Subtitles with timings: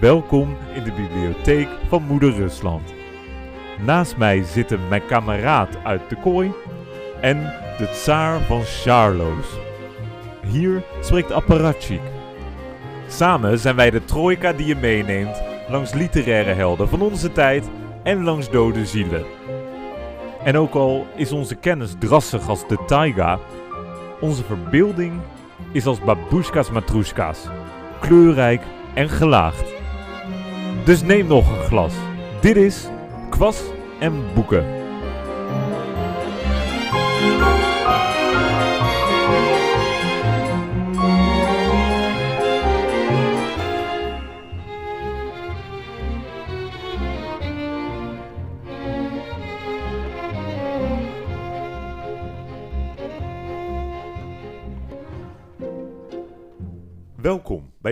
[0.00, 2.94] Welkom in de bibliotheek van Moeder Rusland.
[3.84, 6.52] Naast mij zitten mijn kameraad uit de kooi
[7.20, 7.36] en
[7.78, 9.46] de tsaar van Charloes.
[10.46, 12.00] Hier spreekt Apparatchik.
[13.08, 17.70] Samen zijn wij de trojka die je meeneemt langs literaire helden van onze tijd
[18.02, 19.24] en langs dode zielen.
[20.44, 23.38] En ook al is onze kennis drassig als de taiga,
[24.20, 25.20] onze verbeelding
[25.72, 27.48] is als babushka's matroeska's,
[28.00, 28.62] kleurrijk
[28.94, 29.64] en gelaagd.
[30.84, 31.92] Dus neem nog een glas.
[32.40, 32.88] Dit is
[33.30, 33.62] Kwas
[34.00, 34.64] en Boeken.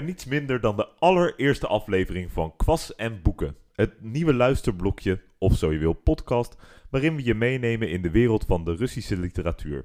[0.01, 3.57] Bij niets minder dan de allereerste aflevering van Kwas en Boeken.
[3.73, 6.57] Het nieuwe luisterblokje, of zo je wil, podcast,
[6.91, 9.85] waarin we je meenemen in de wereld van de Russische literatuur.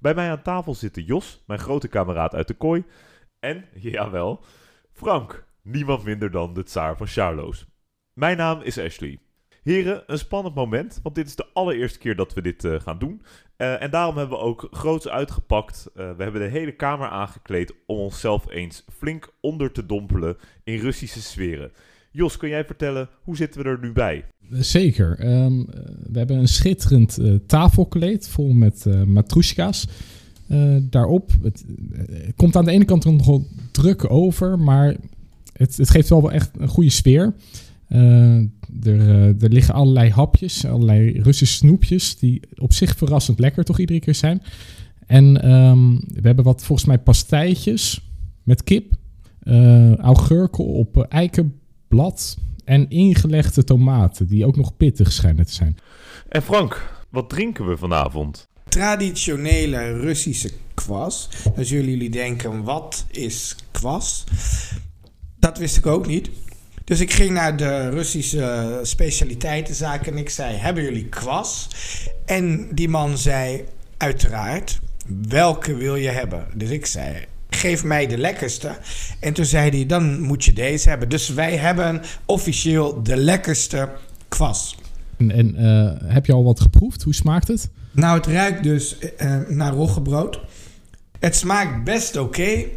[0.00, 2.84] Bij mij aan tafel zitten Jos, mijn grote kameraad uit de kooi,
[3.40, 4.44] en, jawel,
[4.92, 7.66] Frank, niemand minder dan de tsaar van Charloes.
[8.12, 9.18] Mijn naam is Ashley.
[9.68, 12.98] Heren, een spannend moment, want dit is de allereerste keer dat we dit eh, gaan
[12.98, 13.22] doen.
[13.56, 15.86] Uh, en daarom hebben we ook groots uitgepakt.
[15.88, 20.78] Uh, we hebben de hele kamer aangekleed om onszelf eens flink onder te dompelen in
[20.78, 21.70] Russische sferen.
[22.10, 24.24] Jos, kun jij vertellen, hoe zitten we er nu bij?
[24.50, 25.26] Zeker.
[25.44, 25.66] Um,
[26.12, 29.88] we hebben een schitterend tafelkleed vol met matroeska's.
[30.80, 31.64] daarop, het,
[32.02, 34.96] het, komt aan de ene kant nogal druk over, maar
[35.52, 37.34] het, het geeft wel echt een goede sfeer.
[37.88, 38.36] Uh,
[38.82, 43.78] er, uh, er, liggen allerlei hapjes, allerlei Russische snoepjes, die op zich verrassend lekker toch
[43.78, 44.42] iedere keer zijn.
[45.06, 48.00] En um, we hebben wat volgens mij pastijtjes
[48.42, 48.92] met kip,
[49.42, 55.76] uh, augurken op eikenblad en ingelegde tomaten, die ook nog pittig schijnen te zijn.
[56.28, 58.48] En Frank, wat drinken we vanavond?
[58.68, 61.28] Traditionele Russische kwas.
[61.54, 64.24] Dan zullen jullie denken, wat is kwas?
[65.38, 66.30] Dat wist ik ook niet.
[66.88, 71.68] Dus ik ging naar de Russische specialiteitenzaak en ik zei: Hebben jullie kwas?
[72.24, 73.64] En die man zei:
[73.96, 74.78] Uiteraard.
[75.28, 76.46] Welke wil je hebben?
[76.54, 78.76] Dus ik zei: Geef mij de lekkerste.
[79.20, 81.08] En toen zei hij: Dan moet je deze hebben.
[81.08, 83.88] Dus wij hebben officieel de lekkerste
[84.28, 84.78] kwas.
[85.16, 87.02] En, en uh, heb je al wat geproefd?
[87.02, 87.68] Hoe smaakt het?
[87.90, 90.40] Nou, het ruikt dus uh, naar roggebrood.
[91.18, 92.40] Het smaakt best oké.
[92.40, 92.68] Okay.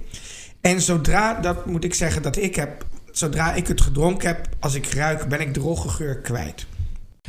[0.61, 4.75] En zodra, dat moet ik zeggen, dat ik heb zodra ik het gedronken heb, als
[4.75, 6.65] ik ruik, ben ik de roggengeur kwijt.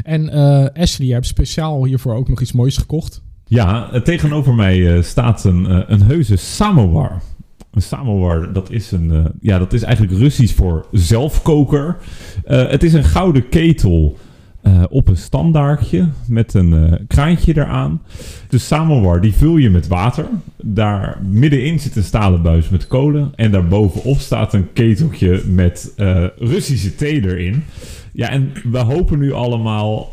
[0.02, 3.22] En uh, Ashley, je hebt speciaal hiervoor ook nog iets moois gekocht.
[3.44, 7.22] Ja, tegenover mij uh, staat een, uh, een heuse samovar.
[7.70, 11.96] Een samovar, dat is, een, ja, dat is eigenlijk Russisch voor zelfkoker.
[12.44, 14.18] het is een gouden ketel
[14.62, 18.02] uh, op een standaardje met een uh, kraantje eraan.
[18.48, 20.26] De samovar die vul je met water.
[20.62, 23.32] Daar middenin zit een stalen buis met kolen.
[23.36, 27.64] En daarbovenop staat een keteltje met uh, Russische thee erin.
[28.12, 30.10] Ja, en we hopen nu allemaal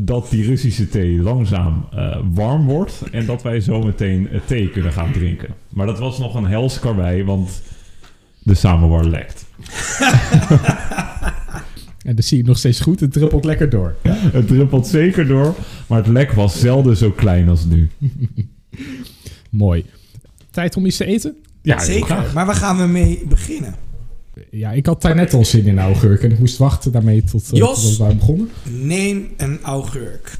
[0.00, 1.84] dat die Russische thee langzaam
[2.34, 3.02] warm wordt.
[3.10, 5.48] En dat wij zo meteen thee kunnen gaan drinken.
[5.68, 7.62] Maar dat was nog een hels karwei, want
[8.42, 9.46] de samovar lekt.
[12.04, 13.00] En dat zie je nog steeds goed.
[13.00, 13.94] Het druppelt lekker door.
[14.02, 15.54] Ja, het druppelt zeker door.
[15.86, 17.90] Maar het lek was zelden zo klein als nu.
[19.50, 19.84] Mooi.
[20.50, 21.36] Tijd om iets te eten?
[21.62, 22.30] Ja, zeker.
[22.34, 23.74] Maar waar gaan we mee beginnen?
[24.50, 26.22] Ja, ik had daar net al zin in augurk.
[26.22, 28.48] En ik moest wachten daarmee tot, uh, Jos, tot we waren begonnen.
[28.70, 30.38] neem een augurk.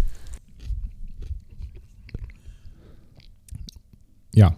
[4.30, 4.54] Ja.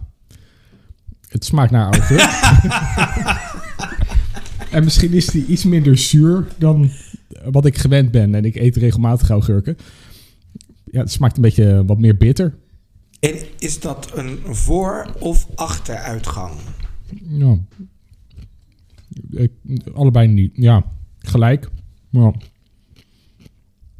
[1.27, 2.21] Het smaakt naar augurk.
[4.75, 6.89] En misschien is die iets minder zuur dan
[7.51, 8.35] wat ik gewend ben.
[8.35, 9.77] En ik eet regelmatig augurken.
[10.91, 12.57] Ja, het smaakt een beetje wat meer bitter.
[13.19, 16.53] En is dat een voor- of achteruitgang?
[17.27, 17.57] Ja.
[19.29, 19.51] Ik,
[19.93, 20.51] allebei niet.
[20.55, 21.69] Ja, gelijk.
[22.09, 22.25] Ja.
[22.25, 22.37] Oké.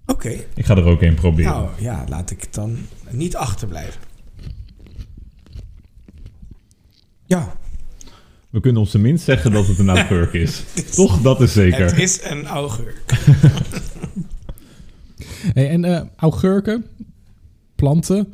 [0.06, 0.48] Okay.
[0.56, 1.52] Ik ga er ook een proberen.
[1.52, 2.78] Nou ja, laat ik het dan
[3.12, 4.02] niet achterblijven.
[7.26, 7.58] Ja,
[8.56, 10.64] we kunnen ons tenminste zeggen dat het een augurk is.
[10.96, 11.22] Toch?
[11.22, 11.86] Dat is zeker.
[11.86, 13.02] Het is een augurk.
[15.54, 16.86] hey, en uh, augurken,
[17.76, 18.34] planten,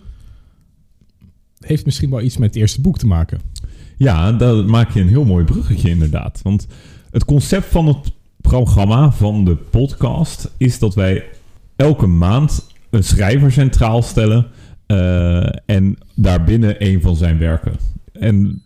[1.60, 3.40] heeft misschien wel iets met het eerste boek te maken.
[3.98, 6.40] Ja, daar maak je een heel mooi bruggetje inderdaad.
[6.44, 6.68] Want
[7.12, 11.24] het concept van het programma, van de podcast, is dat wij
[11.76, 14.48] elke maand een schrijver centraal stellen
[14.88, 17.74] uh, en daarbinnen een van zijn werken.
[18.14, 18.64] En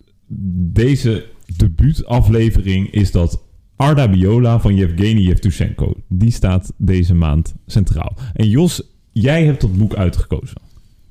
[0.74, 3.42] deze debuutaflevering is dat
[3.76, 5.94] Arda Biola van Yevgeny Yevtushenko.
[6.08, 8.14] Die staat deze maand centraal.
[8.34, 8.82] En Jos,
[9.12, 10.58] jij hebt dat boek uitgekozen.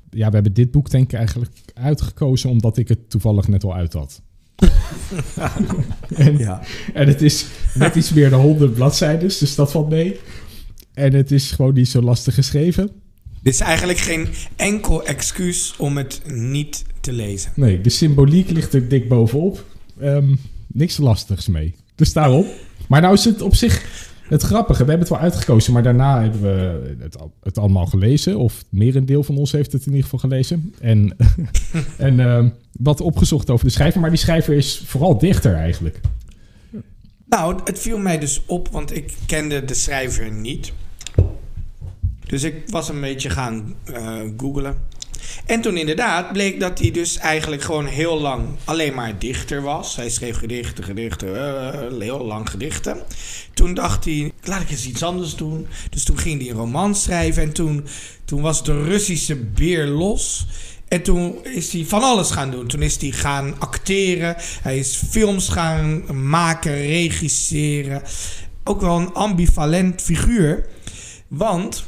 [0.09, 3.73] Ja, we hebben dit boek denk ik eigenlijk uitgekozen omdat ik het toevallig net al
[3.75, 4.21] uit had.
[6.15, 6.61] en, Ja.
[6.93, 10.19] en het is net iets meer dan 100 bladzijden, dus dat valt mee.
[10.93, 12.89] En het is gewoon niet zo lastig geschreven.
[13.41, 17.51] Dit is eigenlijk geen enkel excuus om het niet te lezen.
[17.55, 19.65] Nee, de symboliek ligt er dik bovenop.
[19.99, 20.35] Ehm,
[20.67, 21.75] niks lastigs mee.
[21.95, 22.45] Dus daarom.
[22.87, 24.83] Maar nou is het op zich het grappige.
[24.83, 28.37] We hebben het wel uitgekozen, maar daarna hebben we het, al- het allemaal gelezen.
[28.37, 30.73] Of merendeel van ons heeft het in ieder geval gelezen.
[30.79, 31.15] En,
[31.97, 34.01] en ehm, wat opgezocht over de schrijver.
[34.01, 35.99] Maar die schrijver is vooral dichter eigenlijk.
[37.25, 40.73] Nou, het viel mij dus op, want ik kende de schrijver niet.
[42.27, 44.75] Dus ik was een beetje gaan eh googlen.
[45.45, 49.95] En toen inderdaad bleek dat hij dus eigenlijk gewoon heel lang alleen maar dichter was.
[49.95, 52.97] Hij schreef gedichten, gedichten, eh, heel lang gedichten.
[53.53, 55.67] Toen dacht hij, laat ik eens iets anders doen.
[55.89, 57.87] Dus toen ging hij een roman schrijven en toen,
[58.25, 60.45] toen was de Russische beer los.
[60.87, 62.67] En toen is hij van alles gaan doen.
[62.67, 64.35] Toen is hij gaan acteren.
[64.61, 68.01] Hij is films gaan maken, regisseren.
[68.63, 70.65] Ook wel een ambivalent figuur.
[71.27, 71.85] Want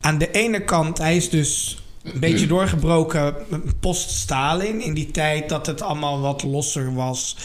[0.00, 1.82] aan de ene kant, hij is dus
[2.12, 3.34] een beetje doorgebroken
[3.80, 4.80] post-Stalin.
[4.80, 7.36] In die tijd dat het allemaal wat losser was.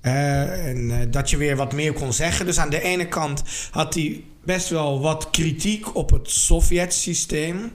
[0.00, 2.46] En eh, dat je weer wat meer kon zeggen.
[2.46, 7.72] Dus aan de ene kant had hij best wel wat kritiek op het Sovjet-systeem.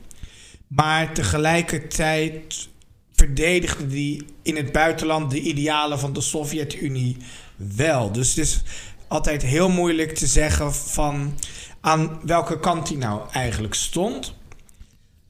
[0.68, 2.70] Maar tegelijkertijd
[3.14, 7.18] verdedigde hij in het buitenland de idealen van de Sovjet-Unie
[7.56, 8.12] wel.
[8.12, 8.62] Dus het is
[9.08, 11.34] altijd heel moeilijk te zeggen van
[11.82, 14.36] aan welke kant hij nou eigenlijk stond.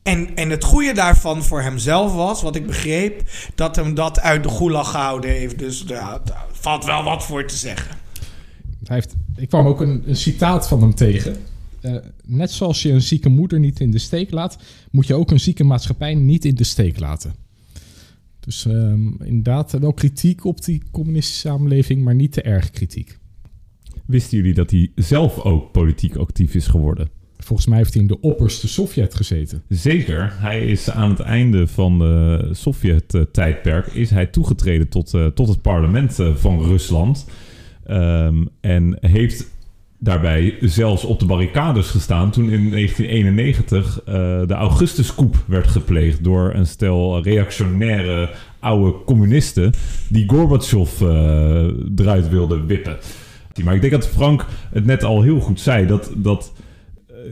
[0.03, 3.23] En, en het goede daarvan voor hemzelf was, wat ik begreep,
[3.55, 5.59] dat hem dat uit de gulag gehouden heeft.
[5.59, 7.97] Dus ja, daar valt wel wat voor te zeggen.
[8.83, 11.37] Hij heeft, ik kwam ook een, een citaat van hem tegen.
[11.81, 11.95] Eh,
[12.25, 14.57] net zoals je een zieke moeder niet in de steek laat,
[14.91, 17.35] moet je ook een zieke maatschappij niet in de steek laten.
[18.39, 23.19] Dus ehm, inderdaad wel kritiek op die communistische samenleving, maar niet te erg kritiek.
[24.05, 27.09] Wisten jullie dat hij zelf ook politiek actief is geworden?
[27.43, 29.63] Volgens mij heeft hij in de opperste Sovjet gezeten.
[29.69, 30.33] Zeker.
[30.35, 35.61] Hij is aan het einde van de Sovjet-tijdperk is hij toegetreden tot, eh, tot het
[35.61, 37.25] parlement eh, van Rusland.
[37.85, 39.49] Ehm, en heeft
[39.97, 44.13] daarbij zelfs op de barricades gestaan toen in 1991 eh,
[44.47, 48.29] de Augustuscoup werd gepleegd door een stel reactionaire
[48.59, 49.73] oude communisten
[50.09, 51.01] die Gorbachev
[51.95, 52.97] eruit wilden wippen.
[53.63, 56.53] Maar ik denk dat Frank het net al heel goed zei, dat, dat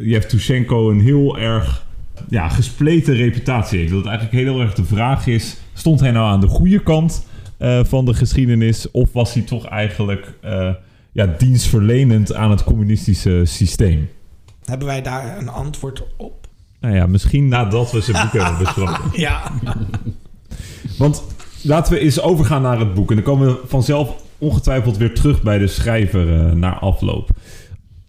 [0.01, 1.86] Yevtushenko een heel erg
[2.30, 3.91] ja, gespleten reputatie heeft.
[3.91, 7.25] Dat het eigenlijk heel erg de vraag is, stond hij nou aan de goede kant
[7.57, 10.69] eh, van de geschiedenis of was hij toch eigenlijk eh,
[11.12, 14.09] ja, dienstverlenend aan het communistische systeem?
[14.65, 16.47] Hebben wij daar een antwoord op?
[16.80, 19.03] Nou ja, misschien nadat we zijn boek hebben besproken.
[19.19, 19.51] Ja.
[20.97, 21.24] Want
[21.62, 23.09] laten we eens overgaan naar het boek.
[23.09, 27.30] En dan komen we vanzelf ongetwijfeld weer terug bij de schrijver eh, naar afloop.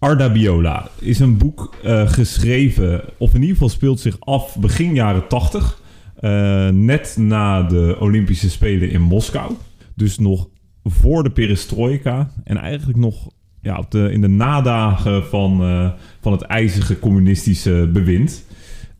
[0.01, 4.93] Arda Biola is een boek eh, geschreven, of in ieder geval speelt zich af begin
[4.93, 5.81] jaren 80.
[6.15, 9.53] eh, net na de Olympische Spelen in Moskou.
[9.95, 10.47] Dus nog
[10.83, 12.31] voor de perestroika.
[12.43, 13.31] En eigenlijk nog
[13.61, 15.91] ja, op de, in de nadagen van, eh,
[16.21, 18.45] van het ijzige communistische bewind.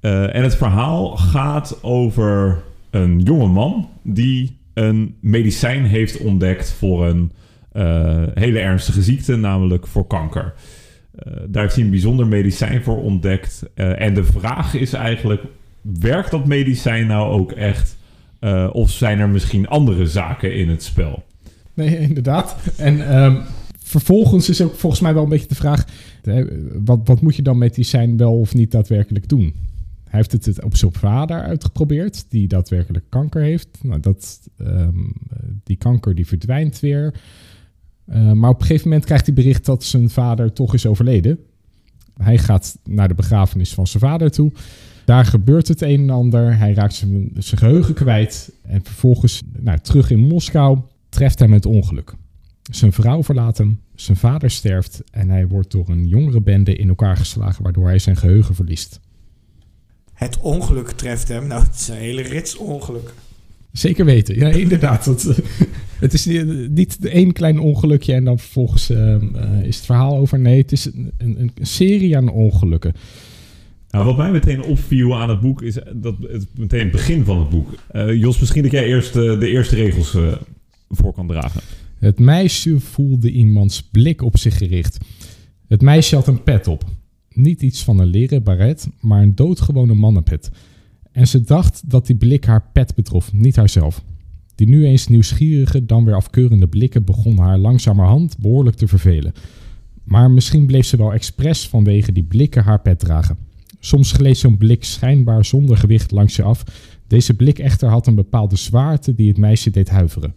[0.02, 7.32] En het verhaal gaat over een jonge man die een medicijn heeft ontdekt voor een
[8.34, 10.54] hele ernstige ziekte, namelijk voor kanker.
[11.22, 13.64] Eh, daar heeft hij een bijzonder medicijn voor ontdekt.
[13.74, 15.44] Eh, en de vraag is eigenlijk:
[15.82, 17.98] werkt dat medicijn nou ook echt?
[18.40, 21.24] Eh, of zijn er misschien andere zaken in het spel?
[21.74, 22.56] Nee, inderdaad.
[22.78, 23.42] En ehm,
[23.84, 25.86] vervolgens is ook volgens mij wel een beetje de vraag:
[26.86, 29.54] wat, wat moet je dan met die zijn wel of niet daadwerkelijk doen?
[30.04, 33.68] Hij heeft het, het op zijn vader uitgeprobeerd, die daadwerkelijk kanker heeft.
[33.82, 34.98] Nou, dat, ehm,
[35.64, 37.14] die kanker die verdwijnt weer.
[38.12, 41.40] Eh, maar op een gegeven moment krijgt hij bericht dat zijn vader toch is overleden.
[42.18, 44.52] Hij gaat naar de begrafenis van zijn vader toe.
[45.06, 46.58] Daar gebeurt het een en ander.
[46.58, 48.52] Hij raakt zijn, geheugen kwijt.
[48.62, 52.14] En vervolgens, nou, terug in Moskou, treft hem het ongeluk.
[52.72, 56.90] Zijn vrouw verlaat hem, zijn vader sterft en hij wordt door een jongere bende in
[56.90, 59.00] elkaar geslagen, waardoor hij zijn geheugen verliest.
[60.14, 61.48] Het ongeluk treft hem.
[61.48, 63.14] Nou, het is een hele rits ongeluk.
[63.72, 65.06] Zeker weten, ja, inderdaad.
[65.06, 65.38] Dat, eh,
[66.00, 66.26] het is
[66.70, 70.40] niet, één klein ongelukje en dan vervolgens ehm, eh, is het verhaal over.
[70.40, 72.94] Nee, het is een, een, een serie aan ongelukken.
[73.92, 77.40] Nou, wat mij meteen opviel aan het boek is dat het meteen het begin van
[77.40, 77.70] het boek.
[77.88, 80.34] Eh, Jos, misschien dat jij eerst eh, de eerste regels eh,
[80.90, 81.62] voor kan dragen.
[82.00, 84.98] Het meisje voelde iemands blik op zich gericht.
[85.68, 86.84] Het meisje had een pet op.
[87.30, 90.50] Niet iets van een leren baret, maar een doodgewone mannenpet.
[91.12, 94.04] En ze dacht dat die blik haar pet betrof, niet haarzelf.
[94.56, 99.34] Die nu eens nieuwsgierige, dan weer afkeurende blikken begon haar langzamerhand behoorlijk te vervelen.
[100.04, 103.38] Maar misschien bleef ze wel expres vanwege die blikken haar pet dragen.
[103.80, 106.64] Soms gleed zo'n blik schijnbaar zonder gewicht langs je af.
[107.08, 110.34] Deze blik echter had een bepaalde zwaarte die het meisje deed huiveren.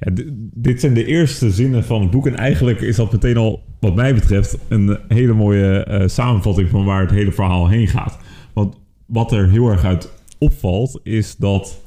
[0.00, 0.12] Ja,
[0.54, 2.26] dit zijn de eerste zinnen van het boek.
[2.26, 6.84] En eigenlijk is dat meteen al, wat mij betreft, een hele mooie eh, samenvatting van
[6.84, 8.18] waar het hele verhaal heen gaat.
[8.52, 8.76] Want
[9.12, 11.80] wat er heel erg uit opvalt, is dat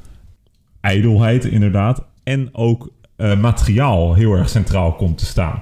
[0.81, 5.61] ijdelheid inderdaad en ook eh, materiaal heel erg centraal komt te staan.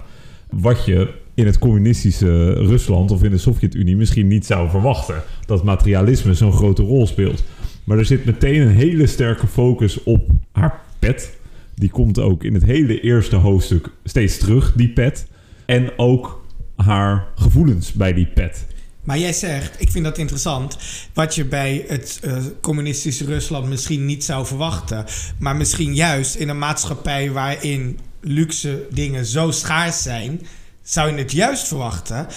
[0.49, 5.23] Wat je in het communistische Rusland of in de Sovjet-Unie misschien niet zou verwachten.
[5.45, 7.43] Dat materialisme zo'n grote rol speelt.
[7.83, 11.37] Maar er zit meteen een hele sterke focus op haar pet.
[11.75, 15.27] Die komt ook in het hele eerste hoofdstuk steeds terug, die pet.
[15.65, 18.67] En ook haar gevoelens bij die pet.
[19.03, 20.77] Maar jij zegt, ik vind dat interessant,
[21.13, 25.05] wat je bij het eh, communistische Rusland misschien niet zou verwachten.
[25.39, 30.41] Maar misschien juist in een maatschappij waarin luxe dingen zo schaars zijn,
[30.81, 32.27] zou je het juist verwachten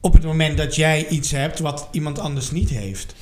[0.00, 3.14] op het moment dat jij iets hebt wat iemand anders niet heeft.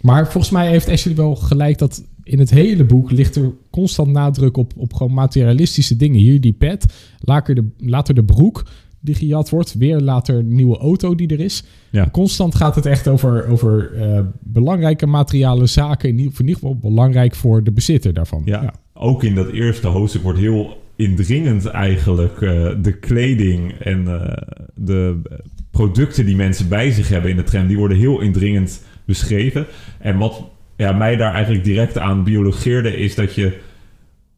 [0.00, 4.12] Maar volgens mij heeft Ashley wel gelijk dat in het hele boek ligt er constant
[4.12, 6.18] nadruk op, op gewoon materialistische dingen.
[6.18, 6.84] Hier die pet,
[7.20, 8.66] later de, later de broek
[9.06, 11.64] die gejat wordt, weer later een nieuwe auto die er is.
[11.90, 12.08] Ja.
[12.12, 16.76] Constant gaat het echt over, over eh, belangrijke materiële zaken, in ieder, in ieder geval
[16.76, 18.42] belangrijk voor de bezitter daarvan.
[18.44, 24.36] Ja, ook in dat eerste hoofdstuk wordt heel indringend eigenlijk eh, de kleding en eh,
[24.74, 25.22] de
[25.70, 29.66] producten die mensen bij zich hebben in de tram, die worden heel indringend beschreven.
[29.98, 30.42] En wat
[30.76, 33.58] ja, mij daar eigenlijk direct aan biologeerde is dat je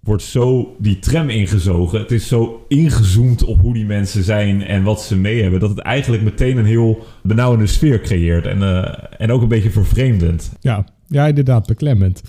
[0.01, 1.99] wordt zo die tram ingezogen.
[1.99, 5.71] Het is zo ingezoomd op hoe die mensen zijn en wat ze mee hebben, dat
[5.71, 10.53] het eigenlijk meteen een heel benauwende sfeer creëert en, eh, en ook een beetje vervreemdend.
[10.61, 12.23] Ja, ja, inderdaad, beklemmend.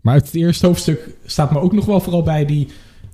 [0.00, 2.68] Maar het eerste hoofdstuk staat me ook nog wel vooral bij die,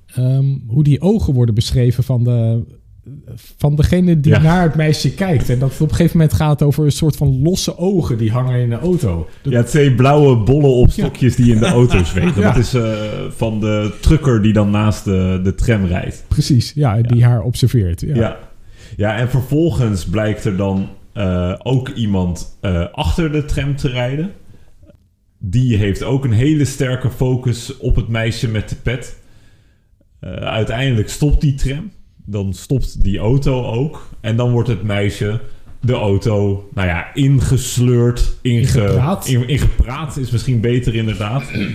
[0.07, 2.65] ehm, hoe die ogen worden beschreven van, de,
[3.57, 4.41] van degene die Ja.
[4.43, 5.49] naar het meisje kijkt.
[5.49, 8.31] En dat het op een gegeven moment gaat over een soort van losse ogen die
[8.31, 9.29] hangen in de auto.
[9.43, 12.29] Ja, twee blauwe bollen op stokjes die in de auto zweven.
[12.41, 12.53] Ja.
[12.53, 12.93] Dat is eh,
[13.31, 16.25] van de trucker die dan naast de, de tram rijdt.
[16.29, 18.01] Precies, ja, die haar observeert.
[18.01, 18.15] Ja.
[18.15, 18.39] Ja.
[18.97, 19.17] ja.
[19.17, 24.31] en vervolgens blijkt er dan eh, ook iemand eh, achter de tram te rijden.
[25.39, 29.19] Die heeft ook een hele sterke focus op het meisje met de pet.
[30.41, 31.91] Uiteindelijk stopt die tram.
[32.25, 34.09] Dan stopt die auto ook.
[34.21, 35.41] En dan wordt het meisje
[35.81, 39.27] de auto, nou ja, ingesleurd, inge, Ingepraat.
[39.27, 41.45] in- ingepraat is misschien beter inderdaad.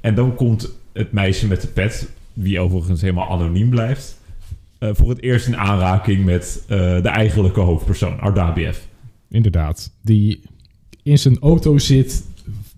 [0.00, 4.18] En dan komt het meisje met de pet, wie overigens helemaal anoniem blijft,
[4.78, 8.78] eh, voor het eerst in aanraking met eh, de eigenlijke hoofdpersoon, Ardabiev.
[9.28, 9.90] Inderdaad.
[10.02, 10.40] Die
[11.02, 12.24] in zijn auto zit,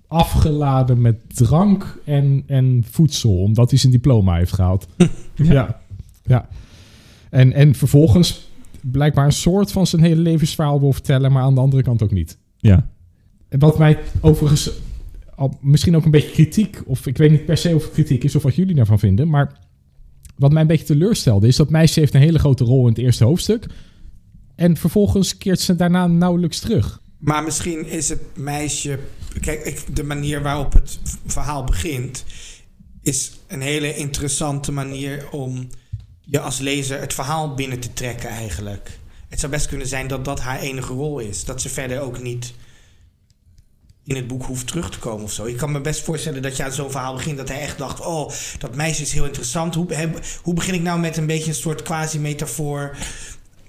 [0.07, 4.87] afgeladen met drank en, en voedsel, omdat hij zijn diploma heeft gehaald.
[5.35, 5.81] ja.
[6.25, 6.49] ja.
[7.33, 8.49] En, en vervolgens
[8.81, 12.11] blijkbaar een soort van zijn hele levensverhaal wil vertellen, maar aan de andere kant ook
[12.11, 12.39] niet.
[12.57, 12.91] Ja.
[13.49, 14.71] En wat mij overigens
[15.35, 18.25] al, misschien ook een beetje kritiek, of ik weet niet per se of het kritiek
[18.25, 19.59] is of wat jullie daarvan vinden, maar
[20.37, 22.99] wat mij een beetje teleurstelde is dat meisje heeft een hele grote rol in het
[22.99, 23.67] eerste hoofdstuk.
[24.55, 27.01] En vervolgens keert ze daarna nauwelijks terug.
[27.19, 28.99] Maar misschien is het meisje.
[29.41, 32.25] Kijk, ik, de manier waarop het verhaal begint.
[33.03, 35.69] is een hele interessante manier om
[36.25, 38.99] je als lezer het verhaal binnen te trekken, eigenlijk.
[39.29, 41.45] Het zou best kunnen zijn dat dat haar enige rol is.
[41.45, 42.55] Dat ze verder ook niet
[44.05, 45.45] in het boek hoeft terug te komen of zo.
[45.45, 47.37] Ik kan me best voorstellen dat je aan zo'n verhaal begint...
[47.37, 49.75] dat hij echt dacht, oh, dat meisje is heel interessant.
[49.75, 50.11] Hoe, he-
[50.43, 52.97] hoe begin ik nou met een beetje een soort quasi-metafoor...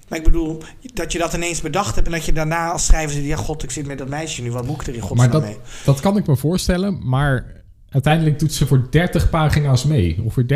[0.08, 0.62] Maar ik bedoel,
[0.94, 2.06] dat je dat ineens bedacht hebt...
[2.06, 3.24] en dat je daarna als schrijver zit...
[3.24, 4.52] ja, god, ik zit met dat meisje nu.
[4.52, 5.56] Wat moet ik er in Maar godsnaam dat, mee?
[5.84, 7.63] dat kan ik me voorstellen, maar
[7.94, 10.22] uiteindelijk doet ze voor 30 pagina's mee.
[10.22, 10.46] Of voor 30%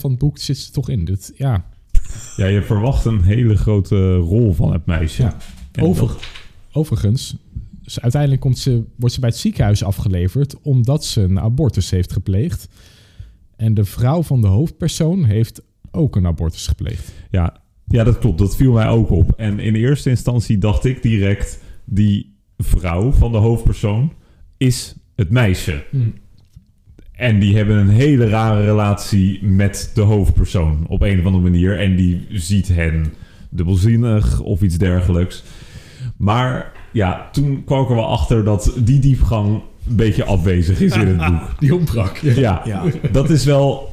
[0.00, 1.04] van het boek zit ze toch in.
[1.04, 1.64] Dat, ja,
[2.36, 5.22] ja, je verwacht een hele grote rol van het meisje.
[5.22, 5.36] Ja.
[5.82, 6.24] Over, dat-
[6.72, 7.36] overigens,
[7.82, 12.12] dus uiteindelijk komt ze, wordt ze bij het ziekenhuis afgeleverd omdat ze een abortus heeft
[12.12, 12.68] gepleegd.
[13.56, 17.12] En de vrouw van de hoofdpersoon heeft ook een abortus gepleegd.
[17.30, 18.38] Ja, ja, dat klopt.
[18.38, 19.32] Dat viel mij ook op.
[19.36, 21.60] En in eerste instantie dacht ik direct...
[21.84, 24.12] die vrouw van de hoofdpersoon
[24.56, 25.84] is het meisje.
[27.16, 31.78] En die hebben een hele rare relatie met de hoofdpersoon op een of andere manier.
[31.80, 33.12] En die ziet hen
[33.50, 35.44] dubbelzinnig of iets dergelijks.
[36.16, 39.48] Maar ja, toen kwam ik er wel achter dat die diepgang
[39.88, 41.60] een beetje afwezig is in het boek.
[41.60, 42.16] Die ontbrak.
[42.16, 42.82] Ja, Ja.
[43.12, 43.92] dat is wel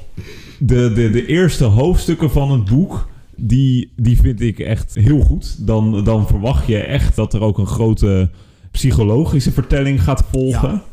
[0.58, 5.68] de, de, de eerste hoofdstukken van het boek, die, die vind ik echt heel goed.
[5.68, 8.30] Dan, dan verwacht je echt dat er ook een grote
[8.72, 10.70] psychologische vertelling gaat volgen.
[10.72, 10.84] Ja.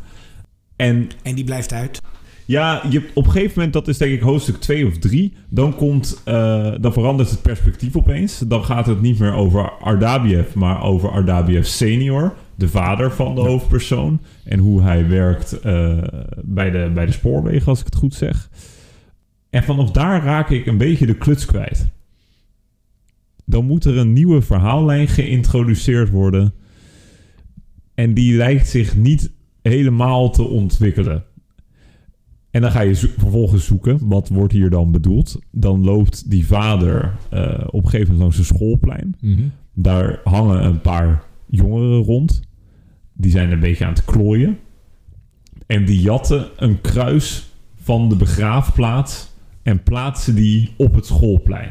[0.77, 2.01] En En die blijft uit.
[2.49, 5.75] Ja, je, op een gegeven moment, dat is denk ik hoofdstuk 2 of 3, dan,
[5.75, 8.38] komt, eh, dan verandert het perspectief opeens.
[8.38, 13.40] Dan gaat het niet meer over Ardabiev, maar over Ardabiev senior, de vader van de
[13.40, 14.21] hoofdpersoon.
[14.45, 15.99] En hoe hij werkt eh,
[16.43, 18.50] bij, de, bij de spoorwegen, als ik het goed zeg.
[19.50, 21.88] En vanaf daar raak ik een beetje de kluts kwijt.
[23.45, 26.55] Dan moet er een nieuwe verhaallijn geïntroduceerd worden.
[27.95, 29.31] En die lijkt zich niet
[29.62, 31.25] helemaal te ontwikkelen.
[32.50, 35.38] En dan ga je zo- vervolgens zoeken, wat wordt hier dan bedoeld?
[35.50, 39.17] Dan loopt die vader eh, op een gegeven moment langs een schoolplein.
[39.21, 39.43] Mhm.
[39.75, 42.40] Daar hangen een paar jongeren rond.
[43.12, 44.59] Die zijn een beetje aan het klooien.
[45.67, 47.49] En die jatten een kruis
[47.83, 49.31] van de begraafplaats
[49.62, 51.71] en plaatsen die op het schoolplein.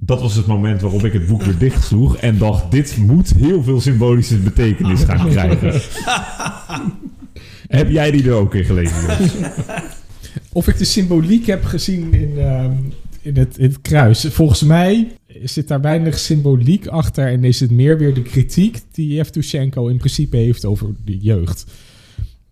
[0.00, 3.62] Dat was het moment waarop ik het boek weer dichtsloeg en dacht: dit moet heel
[3.62, 5.80] veel symbolische betekenis gaan krijgen.
[7.68, 8.96] Heb jij die er ook in gelezen?
[10.52, 12.72] Of ik de symboliek heb gezien in, ehm,
[13.22, 14.26] in, het, in het kruis.
[14.28, 15.12] Volgens mij
[15.44, 19.96] zit daar weinig symboliek achter en is het meer weer de kritiek die Yevtushenko in
[19.96, 21.64] principe heeft over de jeugd.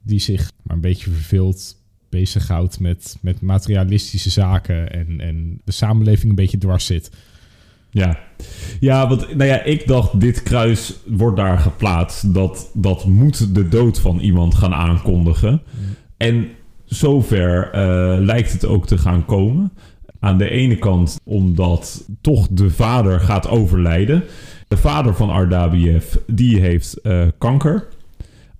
[0.02, 1.76] Die zich maar een beetje verveeld
[2.08, 7.10] bezighoudt met, met materialistische zaken en, en de samenleving een beetje dwars zit.
[7.96, 8.18] Ja.
[8.80, 12.34] Ja, want nou ja, ik dacht, dit kruis wordt daar geplaatst.
[12.34, 15.62] Dat, dat moet de dood van iemand gaan aankondigen.
[16.16, 16.48] En
[16.84, 19.72] zover eh, lijkt het ook te gaan komen.
[20.20, 24.24] Aan de ene kant omdat toch de vader gaat overlijden.
[24.68, 27.86] De vader van Ardabiev, die heeft eh, kanker.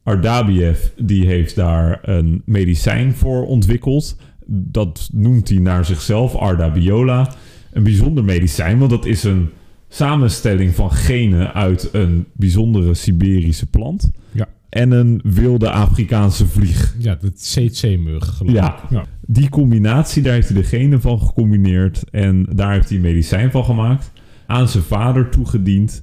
[0.02, 4.16] Ardabiev, die heeft daar een medicijn voor ontwikkeld.
[4.46, 7.34] Dat noemt hij naar zichzelf, Ardabiola
[7.76, 9.48] een bijzonder medicijn, want dat is een
[9.88, 16.94] samenstelling van genen uit een bijzondere Siberische plant Ja, en een wilde Afrikaanse vlieg.
[16.98, 18.74] ja de CC-mug geloof Ja.
[18.82, 18.90] ik.
[18.90, 19.04] Ja.
[19.26, 23.64] Die combinatie, daar heeft hij de genen van gecombineerd en daar heeft hij medicijn van
[23.64, 24.12] gemaakt,
[24.46, 26.02] aan zijn vader toegediend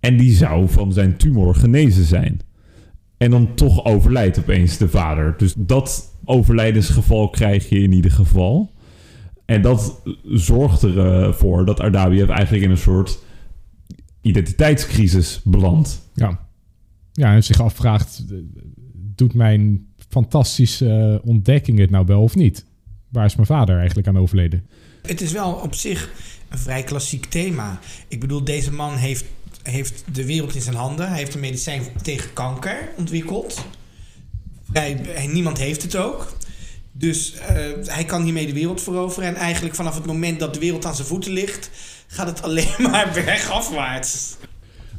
[0.00, 2.40] en die zou van zijn tumor genezen zijn.
[3.16, 5.34] En dan toch overlijdt opeens de vader.
[5.36, 8.70] Dus dat overlijdensgeval krijg je in ieder geval.
[9.52, 13.18] En dat zorgt ervoor dat Ardabiev eigenlijk in een soort
[14.20, 16.10] identiteitscrisis belandt.
[16.14, 16.48] Ja.
[17.12, 18.24] ja, en zich afvraagt,
[18.92, 22.64] doet mijn fantastische ontdekking het nou wel of niet?
[23.08, 24.66] Waar is mijn vader eigenlijk aan overleden?
[25.02, 26.10] Het is wel op zich
[26.48, 27.80] een vrij klassiek thema.
[28.08, 29.24] Ik bedoel, deze man heeft,
[29.62, 31.08] heeft de wereld in zijn handen.
[31.08, 33.66] Hij heeft een medicijn tegen kanker ontwikkeld.
[34.70, 36.36] Vrij, niemand heeft het ook.
[36.92, 39.28] Dus eh, hij kan hiermee de wereld veroveren.
[39.28, 41.70] En eigenlijk vanaf het moment dat de wereld aan zijn voeten ligt...
[42.06, 44.36] gaat het alleen maar bergafwaarts.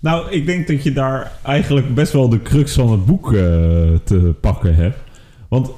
[0.01, 3.41] Nou, ik denk dat je daar eigenlijk best wel de crux van het boek eh,
[4.03, 4.97] te pakken hebt.
[5.49, 5.69] Want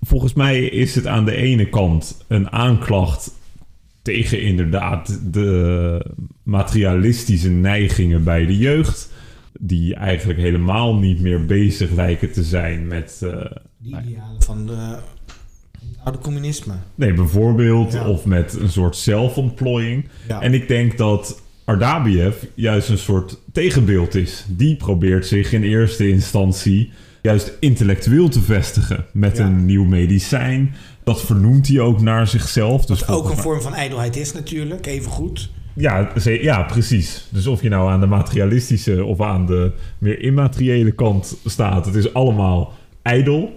[0.00, 3.32] volgens mij is het aan de ene kant een aanklacht
[4.02, 6.06] tegen inderdaad de
[6.42, 9.10] materialistische neigingen bij de jeugd.
[9.60, 13.18] Die eigenlijk helemaal niet meer bezig lijken te zijn met.
[13.78, 14.98] Die idealen van de,
[16.04, 16.74] oude communisme.
[16.94, 17.92] nee, bijvoorbeeld.
[17.92, 18.08] Ja.
[18.08, 20.08] Of met een soort zelfontplooiing.
[20.28, 20.40] Ja.
[20.40, 24.44] En ik denk dat Ardabiev juist een soort tegenbeeld is.
[24.48, 26.90] Die probeert zich in eerste instantie
[27.22, 29.44] juist intellectueel te vestigen met Ja.
[29.44, 30.74] een nieuw medicijn.
[31.04, 32.86] Dat vernoemt hij ook naar zichzelf.
[32.86, 35.50] Dus Wat ook een vorm van ijdelheid is natuurlijk, even goed.
[35.74, 37.26] ja, ja, precies.
[37.30, 41.94] Dus of je nou aan de materialistische of aan de meer immateriële kant staat, het
[41.94, 43.56] is allemaal ijdel.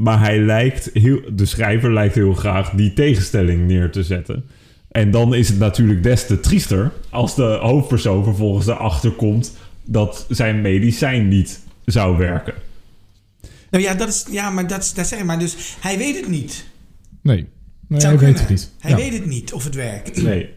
[0.00, 4.44] Maar hij lijkt heel, de schrijver lijkt heel graag die tegenstelling neer te zetten.
[4.90, 10.26] En dan is het natuurlijk des te triester als de hoofdpersoon vervolgens erachter komt dat
[10.28, 12.54] zijn medicijn niet zou werken.
[13.70, 15.38] Nou ja, dat is, ja maar dat, is- dat zeg maar.
[15.38, 16.66] Dus hij weet het niet.
[17.22, 17.46] Nee,
[17.88, 18.70] nee hij weet het niet.
[18.78, 18.96] Hij Ja.
[18.96, 20.22] weet het niet of het werkt.
[20.22, 20.48] Nee.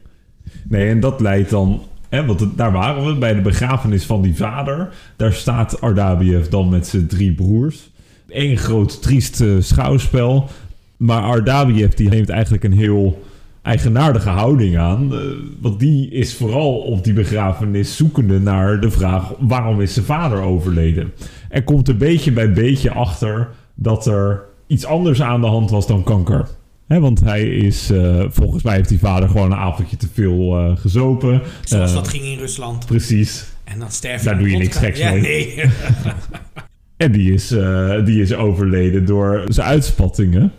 [0.68, 1.84] Nee, en dat leidt dan...
[2.10, 4.94] Hè, want het- daar waren we bij de begrafenis van die vader.
[5.18, 7.92] Daar staat Ardabiev dan met zijn drie broers.
[8.34, 10.50] Eén groot triest eh, schouwspel.
[10.98, 13.24] Maar Ardabiev die neemt eigenlijk een heel
[13.62, 15.14] eigenaardige houding aan.
[15.14, 15.20] eh,
[15.60, 19.34] want die is vooral op die begrafenis zoekende naar de vraag...
[19.40, 21.14] waarom is zijn vader overleden?
[21.50, 25.88] En komt er beetje bij beetje achter dat er iets anders aan de hand was
[25.88, 26.48] dan kanker.
[26.88, 30.76] Hè, want hij is, eh, volgens mij heeft die vader gewoon een avondje te veel
[30.78, 31.42] gezopen.
[31.64, 32.86] Zoals dat ging in Rusland.
[32.86, 33.46] Precies.
[33.64, 35.22] En dan sterf Daar in doe je niks geks ja, mee.
[35.22, 35.56] nee.
[36.98, 40.52] En die is, eh, die is overleden door zijn uitspattingen.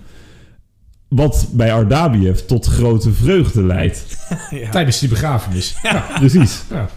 [1.09, 4.16] Wat bij Ardabiev tot grote vreugde leidt.
[4.51, 4.70] ja.
[4.70, 5.77] Tijdens die begrafenis.
[5.83, 6.07] Ja.
[6.18, 6.62] Precies.
[6.70, 6.88] Ja.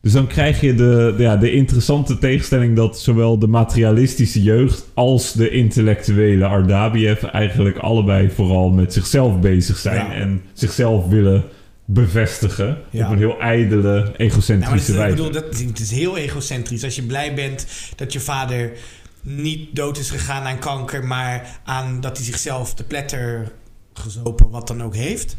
[0.00, 5.32] Dus dan krijg je de, ja, de interessante tegenstelling dat zowel de materialistische jeugd als
[5.32, 10.12] de intellectuele Ardabiev eigenlijk allebei vooral met zichzelf bezig zijn Ja.
[10.12, 11.44] en zichzelf willen
[11.84, 13.06] bevestigen Ja.
[13.06, 15.14] op een heel ijdele, Nou, egocentrische is, ik wijze.
[15.16, 16.84] bedoel, dat, het is heel egocentrisch.
[16.84, 17.66] Als je blij bent
[17.96, 18.72] dat je vader
[19.22, 23.52] niet dood is gegaan aan kanker, maar aan dat hij zichzelf de pletter
[23.94, 25.34] gezopen, wat dan ook heeft.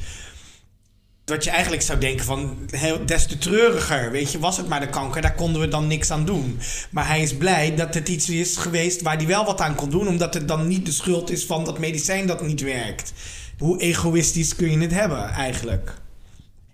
[1.23, 4.79] Dat je eigenlijk zou denken van, heel, des te treuriger, weet je, was het maar
[4.79, 6.60] de kanker, daar konden we dan niks aan doen.
[6.91, 9.89] Maar hij is blij dat het iets is geweest waar hij wel wat aan kon
[9.89, 13.13] doen, omdat het dan niet de schuld is van dat medicijn dat niet werkt.
[13.58, 15.93] Hoe egoïstisch kun je het hebben eigenlijk?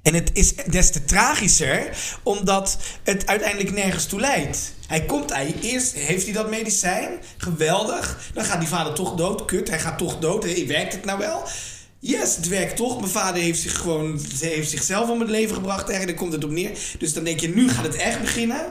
[0.02, 4.74] En het is des te tragischer, omdat het uiteindelijk nergens toe leidt.
[4.88, 8.32] Hij komt, hij, eerst heeft hij dat medicijn, geweldig.
[8.34, 10.66] Dan gaat die vader toch dood, kut, hij gaat toch dood.
[10.68, 11.44] Werkt het nou wel?
[12.00, 13.00] Yes, het werkt toch.
[13.00, 15.90] Mijn vader heeft, zich gewoon, heeft zichzelf om het leven gebracht.
[15.90, 16.78] Eigenlijk daar komt het op neer.
[17.00, 18.66] Dus dan denk je, nu gaat het echt beginnen.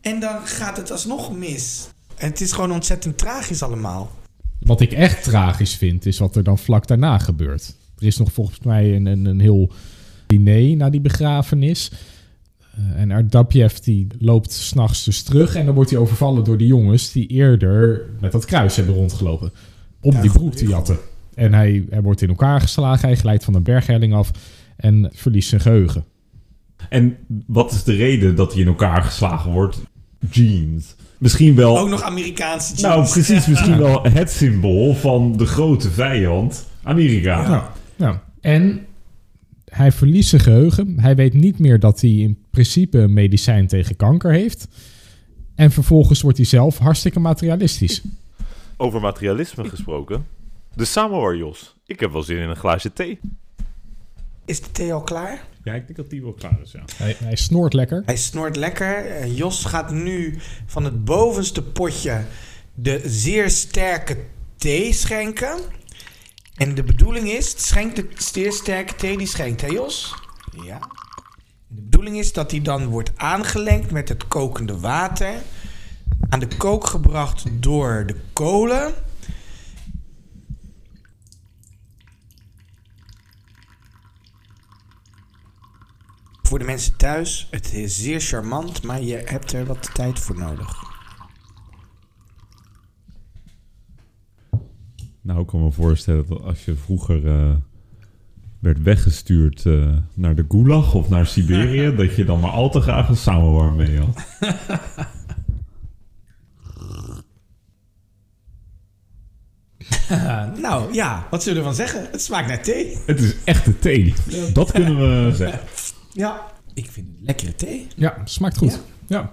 [0.00, 1.88] En dan gaat het alsnog mis.
[2.16, 4.12] En het is gewoon ontzettend tragisch allemaal.
[4.60, 7.74] Wat ik echt tragisch vind, is wat er dan vlak daarna gebeurt.
[7.98, 9.72] Er is nog volgens mij een, een, een heel
[10.42, 11.90] diner na die begrafenis.
[12.76, 15.54] Eh, en Ardapjev die loopt s'nachts dus terug.
[15.54, 19.52] En dan wordt hij overvallen door die jongens die eerder met dat kruis hebben rondgelopen.
[20.00, 20.98] Om Ja, die broek te jatten.
[21.34, 23.08] En hij, hij wordt in elkaar geslagen.
[23.08, 24.30] Hij glijdt van een berghelling af.
[24.76, 26.04] En verliest zijn geheugen.
[26.88, 27.16] En
[27.46, 29.80] wat is de reden dat hij in elkaar geslagen wordt?
[30.30, 30.94] Jeans.
[31.18, 31.78] Misschien wel...
[31.78, 33.12] Ook nog Amerikaanse nou, jeans.
[33.12, 33.46] precies.
[33.46, 37.42] Misschien wel het symbool van de grote vijand, Amerika.
[37.42, 37.72] Ja.
[37.96, 38.22] Ja.
[38.40, 38.86] En
[39.74, 41.00] hij verliest zijn geheugen.
[41.00, 44.68] Hij weet niet meer dat hij in principe een medicijn tegen kanker heeft.
[45.54, 48.02] En vervolgens wordt hij zelf hartstikke materialistisch.
[48.76, 50.26] Over materialisme gesproken.
[50.74, 51.74] De Samovar, Jos.
[51.86, 53.18] Ik heb wel zin in een glaasje thee.
[54.44, 55.44] Is de thee al klaar?
[55.64, 56.84] Ja, ik denk dat die wel klaar is, ja.
[56.96, 58.02] Hij, hij snoort lekker.
[58.06, 59.06] Hij snort lekker.
[59.06, 62.24] En Jos gaat nu van het bovenste potje
[62.74, 64.16] de zeer sterke
[64.56, 65.58] thee schenken.
[66.54, 70.14] En de bedoeling is, schenk de zeer sterke thee die schenkt, hè Jos?
[70.64, 70.78] Ja.
[71.68, 75.34] De bedoeling is dat die dan wordt aangelengd met het kokende water.
[76.28, 78.94] Aan de kook gebracht door de kolen.
[86.42, 90.38] Voor de mensen thuis, het is zeer charmant, maar je hebt er wat tijd voor
[90.38, 90.83] nodig.
[95.24, 97.56] Nou, ik kan me voorstellen dat als je vroeger eh,
[98.58, 102.80] werd weggestuurd eh, naar de Gulag of naar Siberië, dat je dan maar al te
[102.80, 104.24] graag een samovar mee had.
[110.60, 112.10] nou ja, wat zullen we ervan zeggen?
[112.10, 112.96] Het smaakt naar thee.
[113.06, 114.14] Het is echte thee.
[114.52, 115.60] Dat kunnen we zeggen.
[116.12, 116.52] Ja.
[116.74, 117.86] Ik vind het lekkere thee.
[117.96, 118.80] Ja, smaakt goed.
[119.06, 119.32] Ja.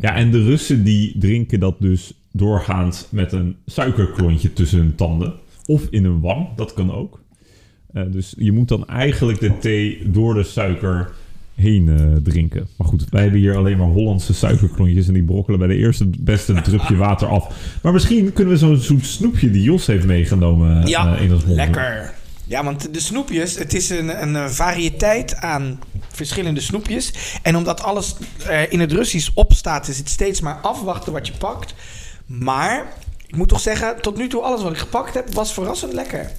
[0.00, 5.32] Ja, en de Russen die drinken dat dus doorgaans met een suikerklontje tussen hun tanden.
[5.66, 7.20] Of in een wang, dat kan ook.
[7.92, 11.10] Eh, dus je moet dan eigenlijk de thee door de suiker
[11.54, 12.68] heen eh, drinken.
[12.76, 15.06] Maar goed, wij hebben hier alleen maar Hollandse suikerklontjes...
[15.08, 17.76] en die brokkelen bij de eerste beste drupje water af.
[17.82, 20.82] Maar misschien kunnen we zo'n zoet snoepje die Jos heeft meegenomen...
[20.82, 22.14] eh, Ja, in ons mond lekker.
[22.46, 27.38] Ja, want de snoepjes, het is een, een variëteit aan verschillende snoepjes.
[27.42, 28.16] En omdat alles
[28.68, 31.74] in het Russisch opstaat, is het steeds maar afwachten wat je pakt.
[32.28, 32.92] Maar
[33.26, 36.30] ik moet toch zeggen, tot nu toe alles wat ik gepakt heb, was verrassend lekker.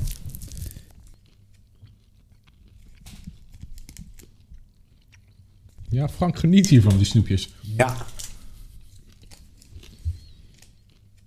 [5.90, 7.54] ja, Frank geniet hier van die snoepjes.
[7.78, 7.96] Ja.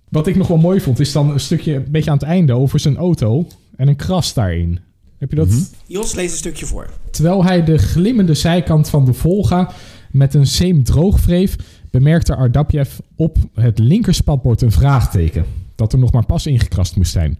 [0.08, 2.52] Wat ik nog wel mooi vond, is dan een stukje een beetje aan het einde
[2.52, 3.46] over zijn auto
[3.76, 4.80] en een kras daarin.
[5.18, 5.70] Heb je dat?
[5.86, 6.90] Jos, lees een stukje voor.
[7.10, 9.72] Terwijl hij de glimmende zijkant van de Volga
[10.10, 11.56] met een zeem droog wreef,
[11.92, 15.44] bemerkte Ardapjev op het linkerspatbord een vraagteken.
[15.74, 17.38] Dat er nog maar pas ingekrast moest zijn.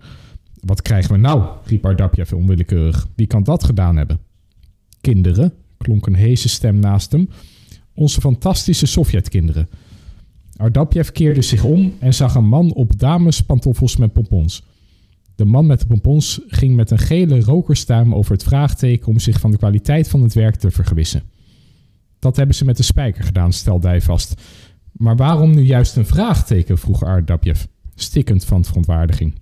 [0.61, 1.45] Wat krijgen we nou?
[1.65, 3.07] riep Ardapjev onwillekeurig.
[3.15, 4.19] Wie kan dat gedaan hebben?
[5.01, 7.29] Kinderen, klonk een heese stem naast hem.
[7.95, 9.69] Onze fantastische Sovjetkinderen.
[10.57, 14.65] Ardapjev keerde zich om en zag een man op damespantoffels met pompons.
[15.35, 19.41] De man met de pompons ging met een gele rokerstuim over het vraagteken om zich
[19.41, 21.23] van de kwaliteit van het werk te vergewissen.
[22.23, 24.43] Dat hebben ze met de spijker gedaan, stelde hij vast.
[24.93, 26.79] Maar waarom nu juist een vraagteken?
[26.79, 29.35] vroeg Ardapjev, stikkend van verontwaardiging.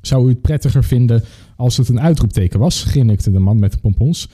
[0.00, 1.24] Zou u het prettiger vinden
[1.56, 2.84] als het een uitroepteken was?
[2.84, 4.28] grinnikte de man met de pompons.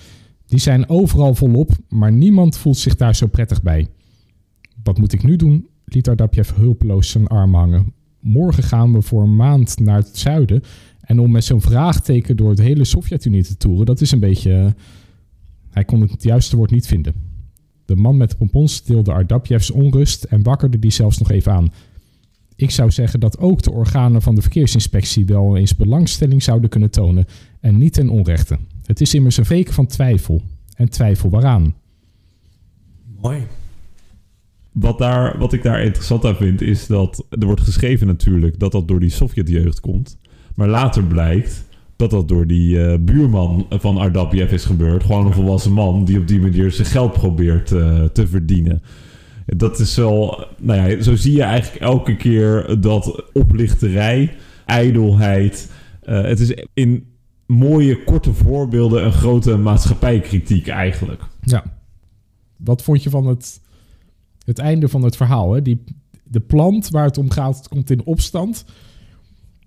[0.46, 3.88] Die zijn overal volop, maar niemand voelt zich daar zo prettig bij.
[4.82, 5.68] Wat moet ik nu doen?
[5.84, 7.92] liet Ardapjev hulpeloos zijn arm hangen.
[8.20, 10.62] Morgen gaan we voor een maand naar het zuiden
[11.00, 14.52] En om met zo'n vraagteken door het hele Sovjet-Unie te toeren, dat is een beetje...
[14.52, 14.72] eh,
[15.70, 17.33] hij kon het juiste woord niet vinden.
[17.84, 21.72] De man met de pompons deelde Ardapjevs onrust en wakkerde die zelfs nog even aan.
[22.56, 26.90] Ik zou zeggen dat ook de organen van de verkeersinspectie wel eens belangstelling zouden kunnen
[26.90, 27.26] tonen
[27.60, 28.58] en niet ten onrechte.
[28.84, 30.42] Het is immers een weken van twijfel.
[30.74, 31.74] En twijfel waaraan?
[33.20, 33.46] Mooi.
[34.72, 38.72] Wat, daar, wat ik daar interessant aan vind, is dat er wordt geschreven natuurlijk dat
[38.72, 40.18] dat door die Sovjetjeugd komt.
[40.54, 41.64] Maar later blijkt
[41.96, 45.02] dat dat door die eh, buurman van Ardapiev is gebeurd.
[45.04, 48.82] Gewoon een volwassen man die op die manier zijn geld probeert eh, te verdienen.
[49.46, 55.70] Dat is wel, nou ja, zo zie je eigenlijk elke keer dat oplichterij, ijdelheid.
[56.02, 57.06] eh, het is in
[57.46, 61.22] mooie korte voorbeelden een grote maatschappijkritiek eigenlijk.
[61.40, 61.64] Ja.
[62.56, 63.60] Wat vond je van het,
[64.44, 65.52] het einde van het verhaal?
[65.52, 65.62] Hè?
[65.62, 65.84] Die,
[66.24, 68.64] de plant waar het om gaat, komt in opstand.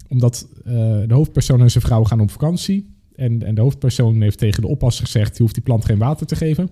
[0.08, 0.74] Omdat eh,
[1.08, 2.96] de hoofdpersoon en zijn vrouw gaan op vakantie.
[3.16, 5.38] En, en de hoofdpersoon heeft tegen de oppasser gezegd...
[5.38, 6.70] je hoeft die plant geen water te geven.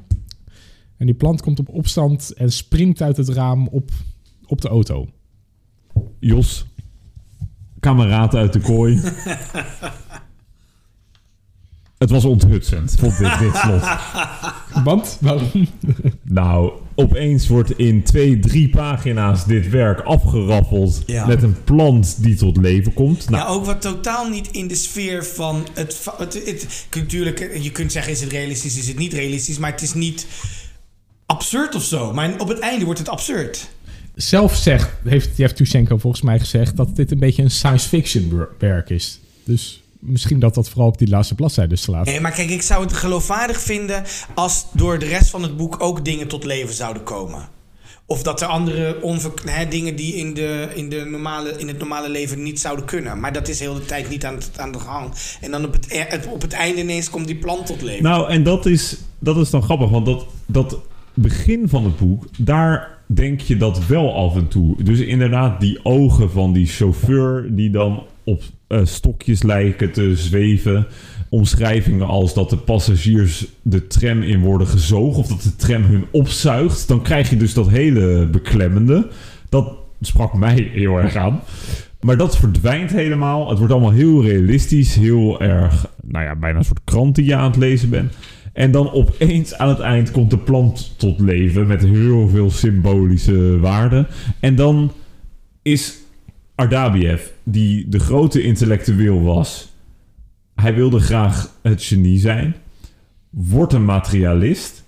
[0.98, 3.92] En die plant komt op opstand en springt uit het raam op,
[4.46, 5.08] op de auto.
[6.20, 6.66] Jos,
[7.80, 9.00] kameraad uit de kooi.
[11.98, 13.84] Het was onthutsend, vond dit, dit slot.
[14.84, 15.18] Want?
[15.22, 15.68] Waarom?
[16.24, 21.04] Nou, opeens wordt in twee, drie pagina's dit werk afgeraffeld...
[21.06, 21.26] Ja.
[21.26, 23.30] met een plant die tot leven komt.
[23.30, 26.10] Nou, ja, ook wat totaal niet in de sfeer van het...
[26.18, 29.58] het, het, natuurlijk, je kunt zeggen, is het realistisch, is het niet realistisch...
[29.58, 30.28] maar het is niet
[31.26, 32.14] absurd of zo.
[32.14, 33.70] Maar op het einde wordt het absurd.
[34.16, 36.78] Zelf zegt, heeft Yevtushenko volgens mij gezegd...
[36.78, 39.20] dat dit een beetje een science fiction wer- werk is.
[39.44, 42.06] Dus misschien dat dat vooral op die laatste bladzijde slaat.
[42.06, 44.04] Nee, maar kijk, ik zou het geloofwaardig vinden...
[44.36, 47.54] als door de rest van het boek ook dingen tot leven zouden komen.
[48.08, 48.98] Of dat er andere
[49.46, 53.20] hè, dingen die in, de, in, de normale, in het normale leven niet zouden kunnen.
[53.20, 55.12] Maar dat is heel de tijd niet aan, het, aan de gang.
[55.42, 58.04] En dan op het, e- het- op het einde ineens komt die plant tot leven.
[58.04, 60.80] nou en dat is, dat is dan grappig, want dat, dat
[61.14, 62.26] begin van het boek...
[62.38, 64.84] daar denk je dat wel af en toe.
[64.84, 67.56] Dus inderdaad, die ogen van die chauffeur...
[67.56, 70.88] die dan op eh, stokjes lijken te zweven...
[71.30, 75.20] Omschrijvingen als dat de passagiers de tram in worden gezogen...
[75.20, 76.88] of dat de tram hun opzuigt...
[76.88, 79.08] dan krijg je dus dat hele beklemmende.
[79.50, 81.42] Dat sprak mij heel erg aan.
[82.02, 83.50] Maar dat verdwijnt helemaal.
[83.50, 84.96] Het wordt allemaal heel realistisch.
[84.96, 88.14] Heel erg, nou ja, bijna een soort krant die je aan het lezen bent.
[88.54, 91.68] En dan opeens aan het eind komt de plant tot leven.
[91.68, 94.08] Met heel veel symbolische waarde.
[94.40, 94.92] En dan
[95.62, 95.98] is
[96.56, 99.74] Ardabiev, die de grote intellectueel was.
[100.56, 102.56] Hij wilde graag het genie zijn.
[103.30, 104.84] Wordt een materialist.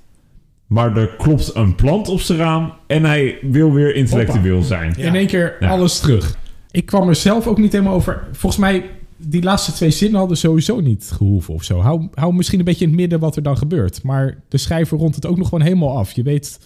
[0.68, 2.74] Maar er klopt een plant op zijn raam.
[2.88, 4.94] En hij wil weer intellectueel zijn.
[4.98, 5.08] Ja.
[5.08, 5.70] In één keer Ja.
[5.70, 6.38] alles terug.
[6.72, 8.24] Ik kwam er zelf ook niet helemaal over.
[8.32, 11.80] Volgens mij, die laatste twee zinnen hadden sowieso niet gehoeven of zo.
[11.80, 14.04] Hou, hou misschien een beetje in het midden wat er dan gebeurt.
[14.04, 16.12] Maar de schrijver rondt het ook nog gewoon helemaal af.
[16.12, 16.60] Je weet,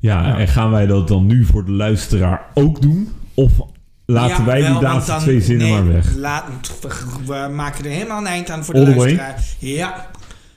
[0.00, 0.38] Ja, Ja.
[0.38, 3.08] en gaan wij dat dan nu voor de luisteraar ook doen?
[3.34, 3.52] Of
[4.06, 6.14] laten Ja, wij wel, die laatste dan- twee zinnen nee, maar weg?
[6.14, 6.44] Laat,
[7.26, 9.44] we maken er helemaal een eind aan voor de All luisteraar.
[9.58, 10.10] Ja,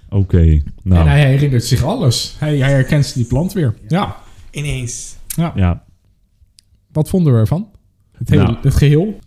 [0.10, 2.36] Oké, nou, en hij herinnert zich alles.
[2.38, 3.76] Hij, hij herkent die plant weer.
[3.88, 4.16] Ja.
[4.52, 5.16] ineens.
[5.56, 5.84] ja.
[6.92, 7.70] Wat vonden we ervan?
[8.18, 8.58] Het, hele, Nou.
[8.62, 9.20] het geheel?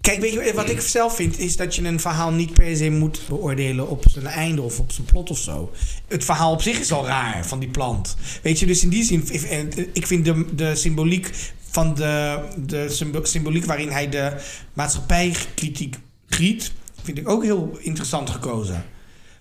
[0.00, 2.90] Kijk, weet je wat ik zelf vind, is dat je een verhaal niet per se
[2.90, 5.72] moet beoordelen op zijn einde of op zijn plot of zo.
[6.08, 8.16] Het verhaal op zich is al raar van die plant.
[8.42, 11.30] Weet je, dus in die zin, ik- ik vind de, de symboliek
[11.74, 14.32] van de, de symbo- symboliek waarin hij de
[14.72, 18.84] maatschappijkritiek giet, vind ik ook heel interessant gekozen.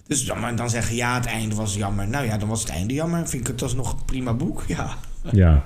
[0.07, 2.07] Dus maar dan zeggen, ja, het einde was jammer.
[2.07, 3.27] Nou ja, dan was het einde jammer.
[3.27, 4.97] Vind ik het alsnog een prima boek, ja.
[5.31, 5.65] ja.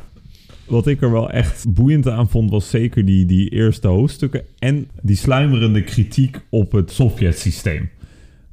[0.66, 4.46] Wat ik er wel echt boeiend aan vond, was zeker die, die eerste hoofdstukken.
[4.60, 7.90] En die sluimerende kritiek op het Sovjet-systeem.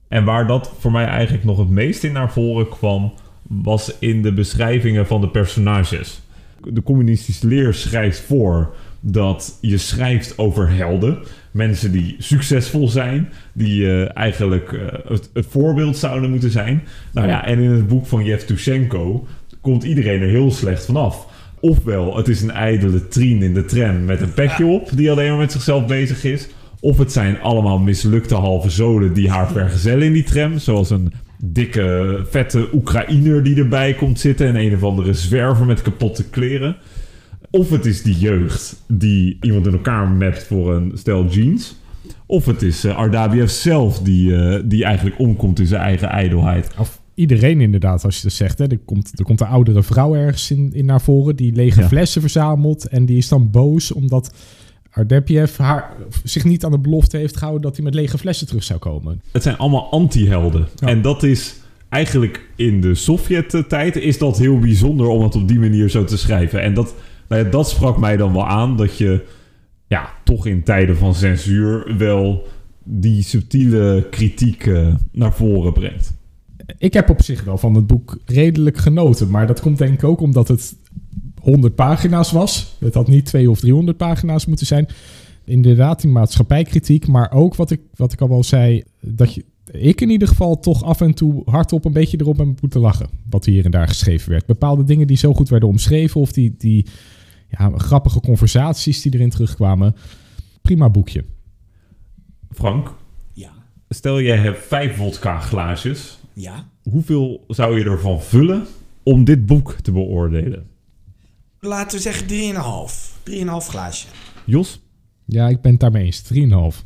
[0.09, 4.23] En waar dat voor mij eigenlijk nog het meest in naar voren kwam, was in
[4.23, 6.23] de beschrijvingen van de personages.
[6.73, 11.19] De communistische leer schrijft voor dat je schrijft over helden.
[11.51, 16.83] Mensen die succesvol zijn, die eh, eigenlijk eh, het, het voorbeeld zouden moeten zijn.
[17.13, 19.27] Nou ja, en in het boek van Yevtushenko
[19.61, 21.27] komt iedereen er heel slecht vanaf.
[21.61, 25.29] Ofwel, het is een ijdele trien in de tram met een pekje op, die alleen
[25.29, 26.49] maar met zichzelf bezig is.
[26.81, 30.59] Of het zijn allemaal mislukte halve zolen die haar vergezellen in die tram.
[30.59, 31.13] Zoals een
[31.53, 34.47] dikke, vette Oekraïner die erbij komt zitten.
[34.47, 36.77] En een of andere zwerver met kapotte kleren.
[37.51, 41.77] Of het is die jeugd die iemand in elkaar mapt voor een stel jeans.
[42.27, 46.71] Of het is uh, Ardabiev zelf die, uh, die eigenlijk omkomt in zijn eigen ijdelheid.
[46.79, 48.59] Of iedereen inderdaad, als je dat zegt.
[48.59, 48.67] Hè.
[48.67, 51.89] Er, komt, er komt een oudere vrouw ergens in, in naar voren die lege Ja.
[51.89, 52.89] flessen verzamelt.
[52.89, 54.35] En die is dan boos omdat
[54.95, 55.93] Ardepiev haar,
[56.25, 59.23] zich niet aan de belofte heeft gehouden dat hij met lege flessen terug zou komen.
[59.33, 60.69] Het zijn allemaal anti-helden.
[60.77, 60.87] Ja.
[60.87, 61.55] En dat is
[61.89, 66.19] eigenlijk in de Sovjet-tijd is dat heel bijzonder om het op die manier zo te
[66.19, 66.63] schrijven.
[66.63, 66.95] En dat,
[67.29, 69.25] nou ja, dat sprak mij dan wel aan dat je
[69.87, 72.47] ja, toch in tijden van censuur wel
[72.83, 74.71] die subtiele kritiek
[75.13, 76.13] naar voren brengt.
[76.79, 79.31] Ik heb op zich wel van het boek redelijk genoten.
[79.31, 80.77] Maar dat komt denk ik ook omdat het
[81.45, 82.77] 100 pagina's was.
[82.79, 84.87] Het had niet 200 of 300 pagina's moeten zijn.
[85.45, 87.07] Inderdaad, die maatschappijkritiek.
[87.07, 88.83] Maar ook wat ik, wat ik al wel zei.
[89.01, 92.61] Dat je, ik in ieder geval toch af en toe hardop een beetje erop heb
[92.61, 93.09] moeten lachen.
[93.31, 94.47] Wat hier en daar geschreven werd.
[94.47, 96.21] Bepaalde dingen die zo goed werden omschreven.
[96.21, 96.87] Of die, die
[97.49, 99.95] ja, grappige conversaties die erin terugkwamen.
[100.63, 101.25] Prima boekje.
[102.51, 102.95] Frank,
[103.33, 103.51] Ja.
[103.89, 106.19] stel jij hebt vijf vodka glaasjes.
[106.33, 106.69] Ja.
[106.83, 108.67] Hoeveel zou je ervan vullen
[109.03, 110.67] om dit boek te beoordelen?
[111.65, 112.33] Laten we zeggen 3,5.
[113.31, 114.07] 3,5 glaasje.
[114.45, 114.81] Jos?
[115.25, 116.23] Ja, ik ben het daarmee eens.
[116.23, 116.39] 3,5.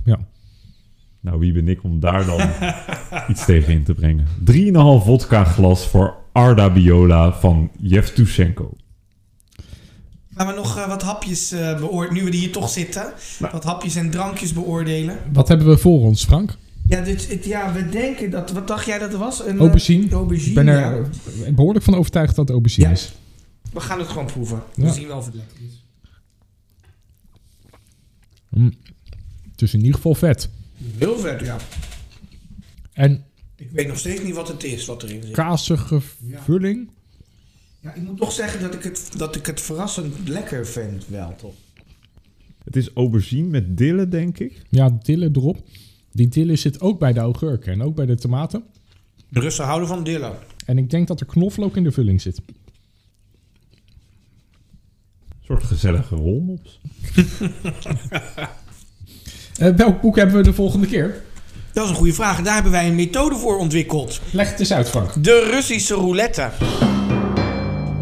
[0.04, 0.18] Ja.
[1.20, 2.40] Nou, wie ben ik om daar dan
[3.30, 4.26] iets tegen in te brengen?
[4.52, 8.70] 3,5 vodka glas voor Arda Biola van Yevtushenko.
[10.34, 13.12] Gaan we nog eh, wat hapjes eh beoordelen, nu we hier toch zitten.
[13.38, 13.52] Nou.
[13.52, 15.18] Wat hapjes en drankjes beoordelen.
[15.32, 16.56] Wat hebben we voor ons, Frank?
[16.86, 18.52] Ja, dit, het, ja, we denken dat...
[18.52, 19.40] Wat dacht jij dat er was?
[19.46, 20.10] Een, eh, Aubergine.
[20.12, 20.98] aubergine, Ik ben er ja.
[21.46, 22.92] eh, behoorlijk van overtuigd dat het aubergine Ja.
[22.92, 23.12] is.
[23.72, 24.62] We gaan het gewoon proeven.
[24.74, 24.92] We Ja.
[24.92, 25.82] zien wel of het lekker is.
[29.52, 30.50] Het is in ieder geval vet.
[30.98, 31.56] Heel vet, ja.
[32.92, 33.24] En
[33.56, 35.32] Ik weet nog steeds niet wat het is wat erin zit.
[35.32, 36.42] kazige Ja.
[36.42, 36.90] vulling.
[37.80, 41.36] Ja, ik moet toch zeggen dat ik het, dat ik het verrassend lekker vind wel,
[41.36, 41.54] toch?
[42.64, 44.62] Het is aubergine met dille, denk ik.
[44.68, 45.62] Ja, dille erop.
[46.12, 48.64] Die dille zit ook bij de augurken en ook bij de tomaten.
[49.28, 50.36] De Russen houden van dillen.
[50.66, 52.40] En ik denk dat er knoflook in de vulling zit.
[55.48, 56.80] Een soort gezellige rolmops.
[59.58, 61.22] Eh, welk boek hebben we de volgende keer?
[61.72, 62.38] Dat is een goede vraag.
[62.38, 64.20] En daar hebben wij een methode voor ontwikkeld.
[64.32, 65.24] Leg het eens uit, Frank.
[65.24, 66.50] De Russische roulette.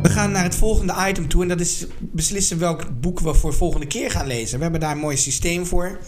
[0.06, 1.42] We gaan naar het volgende item toe.
[1.42, 4.56] En dat is beslissen welk boek we voor volgende keer gaan lezen.
[4.56, 5.98] We hebben daar een mooi systeem voor.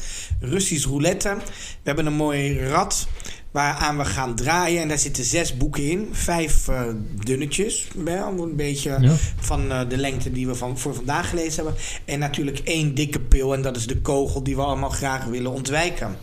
[0.40, 1.36] Russisch roulette.
[1.38, 3.08] We hebben een mooi rad
[3.50, 4.82] waaraan we gaan draaien.
[4.82, 6.08] En daar zitten zes boeken in.
[6.12, 6.82] Vijf eh,
[7.24, 7.88] dunnetjes.
[8.06, 9.14] Een beetje Ja.
[9.40, 11.82] van eh, de lengte die we van, voor vandaag gelezen hebben.
[12.04, 13.54] En natuurlijk één dikke pil.
[13.54, 16.16] En dat is de kogel die we allemaal graag willen ontwijken.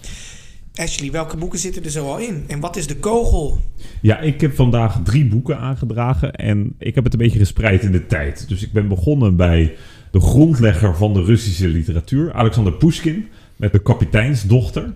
[0.76, 2.44] Ashley, welke boeken zitten er zo al in?
[2.48, 3.58] En wat is de kogel?
[4.02, 7.92] Ja, ik heb vandaag drie boeken aangedragen en ik heb het een beetje gespreid in
[7.92, 8.48] de tijd.
[8.48, 9.76] Dus ik ben begonnen bij
[10.12, 14.94] de grondlegger van de Russische literatuur, Alexander Pushkin, met de kapiteinsdochter.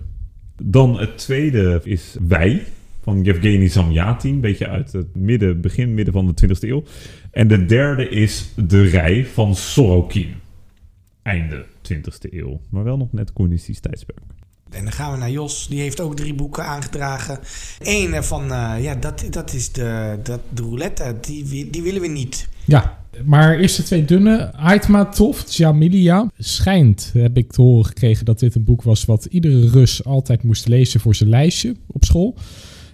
[0.62, 2.64] Dan het tweede is Wij,
[3.02, 6.84] van Yevgeny Zamyatin, een beetje uit het midden, begin, midden van de 20e eeuw.
[7.30, 10.34] En de derde is De Rij van Sorokin,
[11.22, 14.20] einde 20e eeuw, maar wel nog net communistisch tijdsperk.
[14.70, 15.66] En dan gaan we naar Jos.
[15.68, 17.38] Die heeft ook drie boeken aangedragen.
[17.78, 21.16] Eén van, eh, ja, dat, dat is de, dat, de roulette.
[21.20, 22.48] Die, die willen we niet.
[22.64, 24.52] Ja, maar eerst de twee dunne.
[24.52, 26.30] Aitmatov, Jamilia.
[26.38, 30.42] Schijnt, heb ik te horen gekregen, dat dit een boek was wat iedere Rus altijd
[30.42, 32.36] moest lezen voor zijn lijstje op school.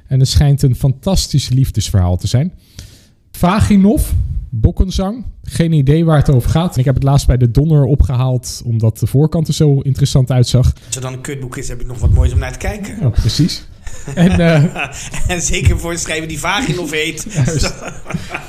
[0.06, 2.52] En het schijnt een fantastisch liefdesverhaal te zijn.
[3.37, 4.03] Vaginov,
[4.51, 5.25] Bokkenzang.
[5.42, 6.77] Geen idee waar het over gaat.
[6.77, 10.64] Ik heb het laatst bij de Donner opgehaald, omdat de voorkant er zo interessant uitzag.
[10.64, 13.01] Als het dan een kutboek is, heb ik nog wat moois om naar te kijken.
[13.01, 13.64] Ja, precies.
[14.14, 14.87] En, eh,
[15.33, 17.27] en zeker voor een schrijver die Vaginov heet.
[17.33, 17.75] Juist.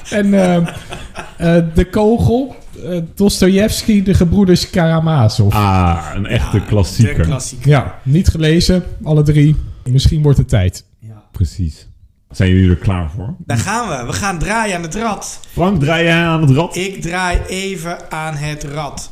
[0.09, 5.53] en eh, eh, de kogel, uh, Dostoevsky, de gebroeders Karamazov.
[5.53, 7.25] Ah, een echte klassieker.
[7.25, 7.69] klassieker.
[7.69, 9.55] Ja, niet gelezen, alle drie.
[9.83, 10.83] Misschien wordt het tijd.
[10.99, 11.23] Ja.
[11.31, 11.87] Precies.
[12.31, 13.35] Zijn jullie er klaar voor?
[13.37, 14.05] Daar gaan we.
[14.05, 15.39] We gaan draaien aan het rad.
[15.51, 16.75] Frank, draai jij aan het rad?
[16.75, 19.11] Ik draai even aan het rad.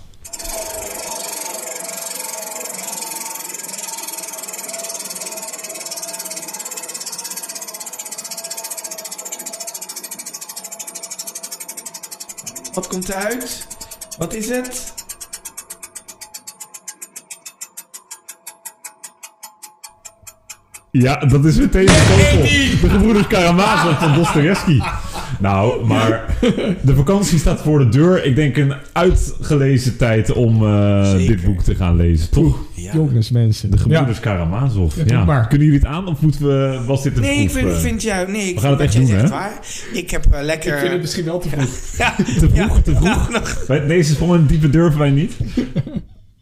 [12.73, 13.67] Wat komt eruit?
[14.17, 14.94] Wat is het?
[21.01, 22.41] Ja, dat is meteen de kogel.
[22.81, 24.79] De gebroeders Karamazov van Dostoevsky.
[25.39, 26.37] Nou, maar
[26.81, 28.25] de vakantie staat voor de deur.
[28.25, 31.27] Ik denk een uitgelezen tijd om eh, Zeker.
[31.35, 32.57] dit boek te gaan lezen, toch?
[32.73, 32.91] Ja.
[32.93, 33.71] Jongens, mensen.
[33.71, 34.95] De gebroeders Karamazov.
[34.97, 35.23] Ja, doe Ja.
[35.25, 35.47] maar.
[35.47, 37.77] Kunnen jullie het aan of moeten we, was dit een Nee, ik proef, vind, eh?
[37.77, 38.31] vind jou...
[38.31, 39.59] Nee, ik We gaan het echt doen, zegt waar.
[39.93, 40.73] Ik heb eh, lekker...
[40.73, 41.69] Ik vind het misschien wel te vroeg.
[41.97, 43.29] Ja, Te vroeg, ja, te vroeg.
[43.29, 45.33] nog- Wij- Deze van een diepe durven wij niet.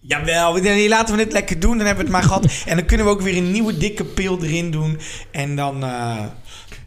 [0.05, 1.77] Jawel, nee, laten we dit lekker doen.
[1.77, 2.63] Dan hebben we het maar gehad.
[2.65, 4.97] En dan kunnen we ook weer een nieuwe dikke pil erin doen.
[5.31, 5.83] En dan...
[5.83, 6.15] eh,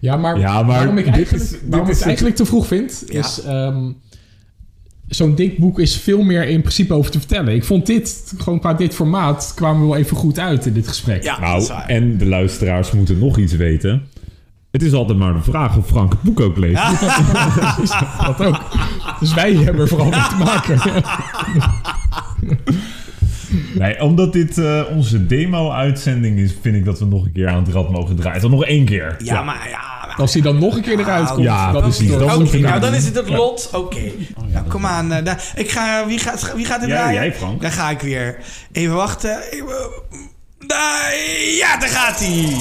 [0.01, 2.45] Ja, maar, Ja, maar waarom ik dit is- dit waarom ik is het eigenlijk te
[2.47, 3.19] vroeg vind, Ja.
[3.19, 3.41] is...
[3.43, 3.91] ehm,
[5.09, 7.55] zo'n dik boek is veel meer in principe over te vertellen.
[7.55, 10.89] Ik vond dit, gewoon qua dit formaat, kwamen we wel even goed uit in dit
[10.89, 11.23] gesprek.
[11.23, 14.09] Ja, Nou, en de luisteraars moeten nog iets weten.
[14.71, 16.83] Het is altijd maar de vraag of Frank het boek ook leest.
[18.27, 18.61] Dat ook.
[19.21, 20.81] Dus wij hebben er vooral mee te maken.
[23.83, 27.65] Nee, omdat dit eh, onze demo-uitzending is, vind ik dat we nog een keer aan
[27.65, 28.41] het rad mogen draaien.
[28.41, 29.17] Toch nog één keer.
[29.19, 30.07] Ja, maar ja.
[30.07, 31.43] maar- Als hij dan nog een keer eruit komt.
[31.43, 32.01] Ja, dan precies.
[32.01, 33.71] Is het Dat Oké, ook nou dan is het het lot.
[33.73, 34.01] Oké.
[34.53, 35.13] nou, kom aan.
[35.13, 37.15] eh, daar- ik ga, wie, gaat, wie gaat er Ja, draaien?
[37.23, 37.63] jij, Frank.
[37.63, 38.37] Dan ga ik weer.
[38.73, 39.39] Even wachten.
[39.51, 39.67] Even,
[40.67, 41.13] daar,
[41.59, 42.57] ja, daar gaat hij.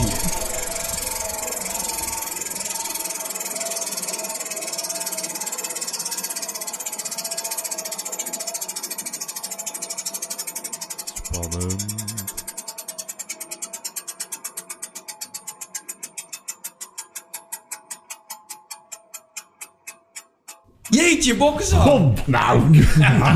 [21.36, 22.62] Jeetje, bokken Kom, nou,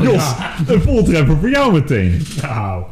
[0.12, 0.32] Jos,
[0.66, 2.26] een voltreffer voor jou meteen.
[2.42, 2.84] Nou,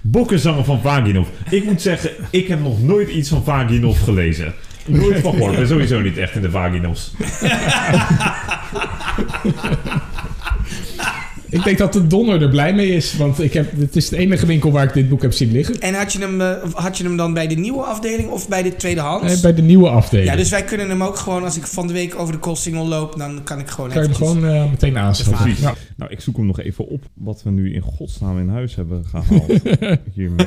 [0.00, 1.26] Bokkenzangen van Vaginov.
[1.50, 4.54] Ik moet zeggen, ik heb nog nooit iets van Vaginov gelezen.
[4.86, 5.52] Nooit van gehoord.
[5.52, 7.12] Ik ben sowieso niet echt in de Vaginovs.
[11.54, 13.16] Ik denk dat de Donner er blij mee is.
[13.16, 15.80] Want ik heb, het is de enige winkel waar ik dit boek heb zien liggen.
[15.80, 18.62] En had je, hem, eh, had je hem dan bij de nieuwe afdeling of bij
[18.62, 19.34] de tweedehands?
[19.34, 20.30] Eh, bij de nieuwe afdeling.
[20.30, 22.86] ja, dus wij kunnen hem ook gewoon, als ik van de week over de kostsingel
[22.86, 25.44] loop, dan kan ik gewoon kan je hem gewoon eh, meteen aanschaffen.
[25.44, 25.62] Precies.
[25.62, 25.74] Ja.
[25.96, 29.04] Nou, ik zoek hem nog even op wat we nu in godsnaam in huis hebben
[29.04, 29.52] gehaald.
[30.14, 30.46] Hiermee.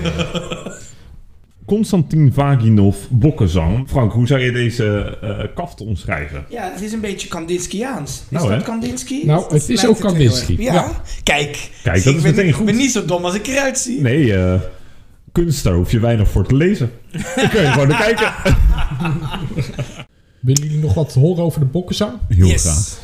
[1.68, 3.90] Constantin Vaginov, Bokkenzang.
[3.90, 6.46] Frank, hoe zou je deze eh, kaft omschrijven?
[6.50, 8.12] Ja, het is een beetje Kandinskiaans.
[8.12, 8.64] Is Nou, dat?
[8.64, 9.24] Kandinsky?
[9.26, 10.56] Nou, Dat het is ook Kandinsky.
[10.60, 10.74] Ja.
[10.74, 11.02] Ja.
[11.24, 11.70] Kijk.
[11.84, 12.66] Kijk, dat ik is ben, meteen Ik goed.
[12.66, 14.02] ben niet zo dom als ik eruit zie.
[14.02, 14.62] Nee, eh,
[15.32, 16.92] kunst, daar hoef je weinig voor te lezen.
[17.36, 18.34] Dan kun je gewoon naar kijken.
[20.40, 22.14] Willen jullie nog wat horen over de Bokkenzang?
[22.28, 22.62] Heel yes.
[22.62, 23.00] graag.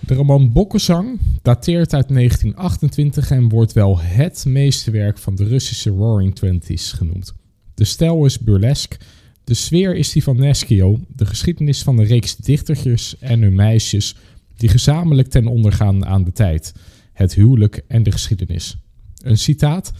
[0.00, 6.34] De roman Bokkenzang dateert uit 1928 en wordt wel het meesterwerk van de Russische Roaring
[6.34, 7.34] Twenties genoemd.
[7.74, 8.96] De stijl is burlesk,
[9.44, 14.16] de sfeer is die van Neschio, de geschiedenis van een reeks dichtertjes en hun meisjes
[14.56, 16.74] die gezamenlijk ten onder gaan aan de tijd,
[17.12, 18.76] het huwelijk en de geschiedenis.
[19.22, 19.92] Een citaat: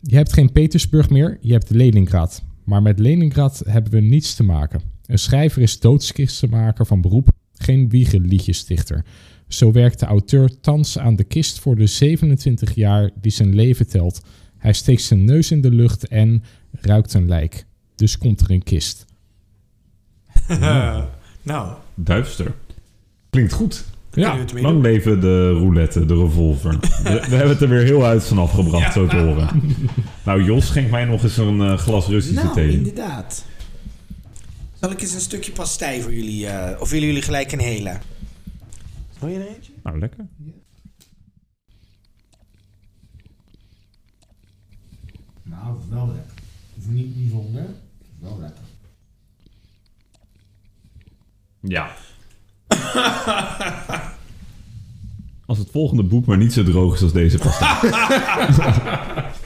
[0.00, 2.42] Je hebt geen Petersburg meer, je hebt Leningrad.
[2.64, 4.80] Maar met Leningrad hebben we niets te maken.
[5.06, 9.04] Een schrijver is doodskistenmaker van beroep, geen wiegenliedjesdichter.
[9.48, 13.88] Zo werkt de auteur thans aan de kist voor de 27 jaar die zijn leven
[13.88, 14.20] telt.
[14.58, 16.42] Hij steekt zijn neus in de lucht en
[16.80, 17.66] ruikt een lijk.
[17.94, 19.04] Dus komt er een kist.
[21.42, 22.54] nou, Duister.
[23.30, 23.84] Klinkt goed.
[24.14, 26.78] Ja, Lang leven de roulette, de revolver.
[26.80, 29.48] We, we hebben het er weer heel uit vanaf gebracht, zo te horen.
[30.24, 32.72] Nou, Jos, schenk mij nog eens een eh, glas Russische Nou, thee.
[32.72, 33.44] inderdaad.
[34.80, 37.96] Zal ik eens een stukje pastei voor jullie, eh, of willen jullie gelijk een hele?
[39.18, 39.72] Wil je er eentje?
[39.82, 40.26] Nou, lekker.
[45.42, 46.31] Nou, wel lekker.
[46.88, 47.66] Niet bijzonder,
[48.20, 48.64] wel lekker.
[51.60, 51.90] Ja.
[55.46, 57.80] Als het volgende boek maar niet zo droog is als deze pasta.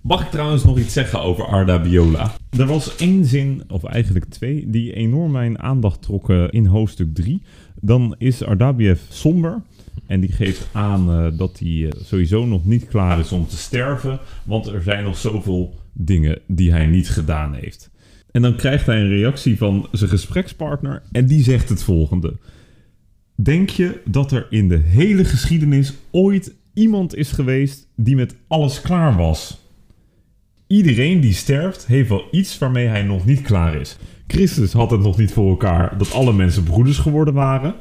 [0.00, 2.32] Mag ik trouwens nog iets zeggen over Arda Biola?
[2.50, 7.42] Er was één zin, of eigenlijk twee, die enorm mijn aandacht trokken in hoofdstuk 3.
[7.74, 9.62] Dan is Ardabiev somber.
[10.06, 13.56] En die geeft aan eh, dat hij eh, sowieso nog niet klaar is om te
[13.56, 14.18] sterven.
[14.44, 17.90] Want er zijn nog zoveel dingen die hij niet gedaan heeft.
[18.30, 21.02] En dan krijgt hij een reactie van zijn gesprekspartner.
[21.12, 22.38] En die zegt het volgende.
[23.34, 28.80] Denk je dat er in de hele geschiedenis ooit iemand is geweest die met alles
[28.80, 29.60] klaar was?
[30.66, 33.96] Iedereen die sterft heeft wel iets waarmee hij nog niet klaar is.
[34.26, 37.74] Christus had het nog niet voor elkaar dat alle mensen broeders geworden waren.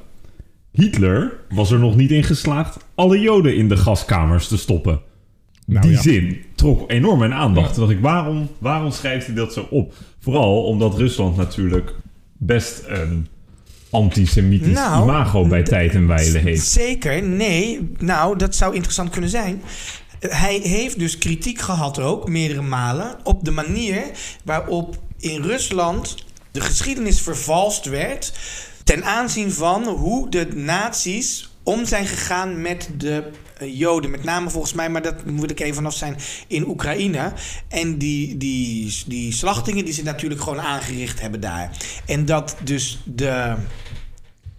[0.72, 5.02] Hitler was er nog niet in geslaagd alle joden in de gaskamers te stoppen.
[5.66, 6.02] Nou Die ja.
[6.02, 7.74] zin trok enorm mijn aandacht.
[7.74, 9.94] Toen dacht ik, waarom, waarom schrijft hij dat zo op?
[10.20, 11.96] Vooral omdat Rusland natuurlijk
[12.38, 13.28] best een
[13.90, 16.66] antisemitisch Nou, imago bij tijd en wijle heeft.
[16.66, 17.90] Zeker, nee.
[17.98, 19.62] Nou, dat zou interessant kunnen zijn.
[20.20, 24.04] Hij heeft dus kritiek gehad ook, meerdere malen, op de manier
[24.44, 26.16] waarop in Rusland
[26.52, 28.34] de geschiedenis vervalst werd
[28.92, 34.12] ten aanzien van hoe de nazi's om zijn gegaan met de eh, Joden.
[34.12, 36.18] Met name volgens mij, maar dat moet ik even vanaf zijn,
[36.48, 37.34] in Oekraïne.
[37.68, 41.78] En die, die, die slachtingen die ze natuurlijk gewoon aangericht hebben daar.
[42.06, 43.56] En dat dus de,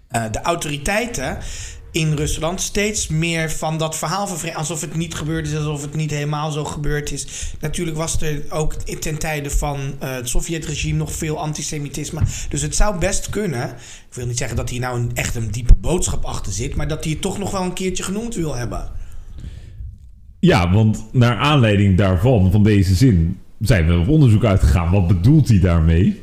[0.09, 1.39] eh, de autoriteiten
[1.93, 4.57] in Rusland steeds meer van dat verhaal vervreemd.
[4.57, 7.55] Alsof het niet gebeurd is, alsof het niet helemaal zo gebeurd is.
[7.61, 12.20] Natuurlijk was er ook ten tijde van uh, het Sovjet-regime nog veel antisemitisme.
[12.49, 13.68] Dus het zou best kunnen.
[14.09, 16.88] Ik wil niet zeggen dat hier nou een, echt een diepe boodschap achter zit, maar
[16.88, 18.90] dat hij het toch nog wel een keertje genoemd wil hebben.
[20.38, 24.90] Ja, want naar aanleiding daarvan, van deze zin, zijn we op onderzoek uitgegaan.
[24.90, 26.22] Wat bedoelt hij daarmee?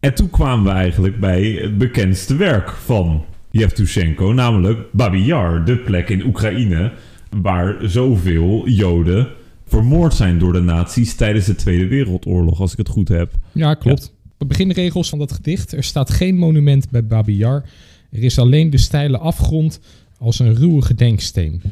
[0.00, 5.76] En toen kwamen we eigenlijk bij het bekendste werk van Yevtushenko, namelijk Babi Yar, de
[5.76, 6.92] plek in Oekraïne
[7.40, 9.28] waar zoveel Joden
[9.66, 13.32] vermoord zijn door de nazi's tijdens de Tweede Wereldoorlog, als ik het goed heb.
[13.52, 14.14] Ja, klopt.
[14.38, 15.72] De beginregels van dat gedicht.
[15.72, 17.64] Er staat geen monument bij Babi Yar.
[18.10, 19.80] Er is alleen de steile afgrond
[20.18, 21.62] als een ruwe gedenksteen.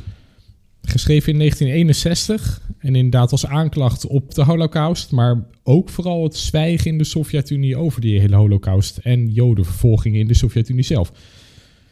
[0.82, 6.90] Geschreven in 1961 en inderdaad als aanklacht op de holocaust, maar ook vooral het zwijgen
[6.90, 11.12] in de Sovjet-Unie over die hele holocaust en jodenvervolging in de Sovjet-Unie zelf.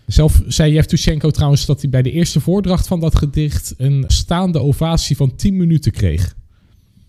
[0.09, 4.61] Zelf zei Yevtushenko trouwens dat hij bij de eerste voordracht van dat gedicht een staande
[4.61, 6.37] ovatie van 10 minuten kreeg.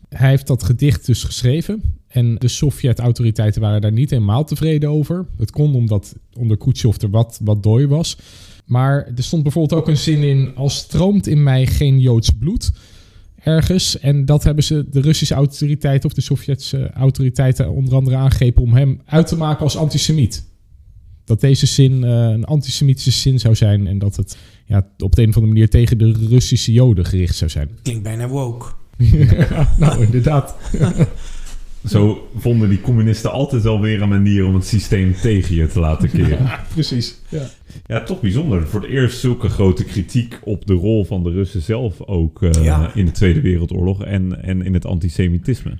[0.10, 5.26] Hij heeft dat gedicht dus geschreven en de Sovjet-autoriteiten waren daar niet helemaal tevreden over.
[5.38, 8.18] Het kon omdat onder Khrushchev er wat, wat dooi was.
[8.66, 12.72] Maar er stond bijvoorbeeld ook een zin in: Als stroomt in mij geen Joods bloed
[13.43, 14.00] ergens.
[14.00, 18.74] En dat hebben ze de Russische autoriteiten of de Sovjetse autoriteiten onder andere aangegrepen om
[18.74, 20.49] hem uit te maken als antisemiet.
[21.30, 25.21] Dat deze zin uh, een antisemitische zin zou zijn en dat het ja, op de
[25.21, 27.69] een of andere manier tegen de Russische Joden gericht zou zijn.
[27.82, 28.65] Klinkt bijna woke.
[29.77, 30.55] nou, inderdaad.
[31.86, 35.80] Zo vonden die communisten altijd wel weer een manier om het systeem tegen je te
[35.80, 36.43] laten keren.
[36.43, 37.19] Ja, precies.
[37.30, 37.49] Ja.
[37.86, 38.67] ja, toch bijzonder.
[38.67, 42.88] Voor het eerst zulke grote kritiek op de rol van de Russen zelf ook uh,
[42.93, 45.77] in de Tweede Wereldoorlog en, en in het antisemitisme.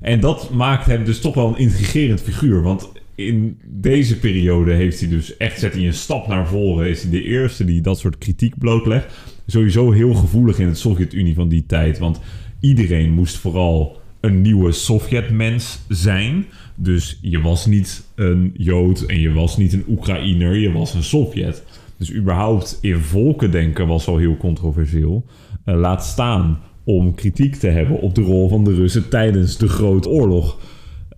[0.00, 2.62] En dat maakt hem dus toch wel een intrigerend figuur.
[2.62, 6.88] Want in deze periode heeft hij dus echt, zet hij een stap naar voren.
[6.88, 9.14] Is hij de eerste die dat soort kritiek blootlegt.
[9.46, 11.98] Sowieso heel gevoelig in het Sovjet-Unie van die tijd.
[11.98, 12.20] Want
[12.60, 16.46] iedereen moest vooral een nieuwe Sovjetmens zijn.
[16.74, 21.02] Dus je was niet een Jood en je was niet een Oekraïner, je was een
[21.02, 21.64] Sovjet.
[21.96, 25.24] Dus überhaupt in volken denken was al heel controversieel.
[25.66, 29.68] Uh, laat staan om kritiek te hebben op de rol van de Russen tijdens de
[29.68, 30.58] Grote Oorlog.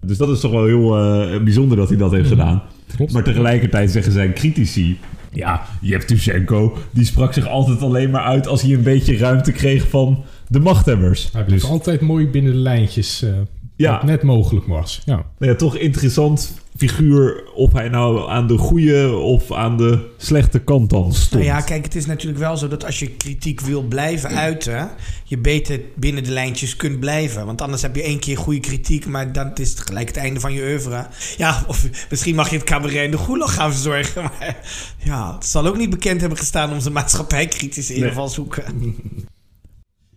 [0.00, 2.62] Dus dat is toch wel heel uh, bijzonder dat hij dat heeft gedaan.
[2.96, 3.12] Klopt.
[3.12, 4.98] Maar tegelijkertijd zeggen zijn critici...
[5.32, 9.88] Ja, Yevtushenko, die sprak zich altijd alleen maar uit als hij een beetje ruimte kreeg
[9.88, 11.28] van de machthebbers.
[11.32, 11.70] Hij bleef dus...
[11.70, 13.22] altijd mooi binnen de lijntjes.
[13.22, 13.30] Uh,
[13.78, 14.04] ja.
[14.04, 15.02] net mogelijk was.
[15.04, 15.14] Ja.
[15.14, 20.58] Nou ja, toch interessant figuur of hij nou aan de goede of aan de slechte
[20.58, 21.44] kant dan stond.
[21.44, 24.90] Nou ja, kijk, het is natuurlijk wel zo dat als je kritiek wil blijven uiten,
[25.24, 27.46] je beter binnen de lijntjes kunt blijven.
[27.46, 30.40] Want anders heb je één keer goede kritiek, maar dan is het gelijk het einde
[30.40, 31.06] van je oeuvre.
[31.36, 34.22] Ja, of misschien mag je het cabaret in de gulag gaan verzorgen.
[34.22, 34.56] Maar
[34.98, 38.28] ja, het zal ook niet bekend hebben gestaan om zijn maatschappij kritisch in ieder geval
[38.28, 38.64] zoeken.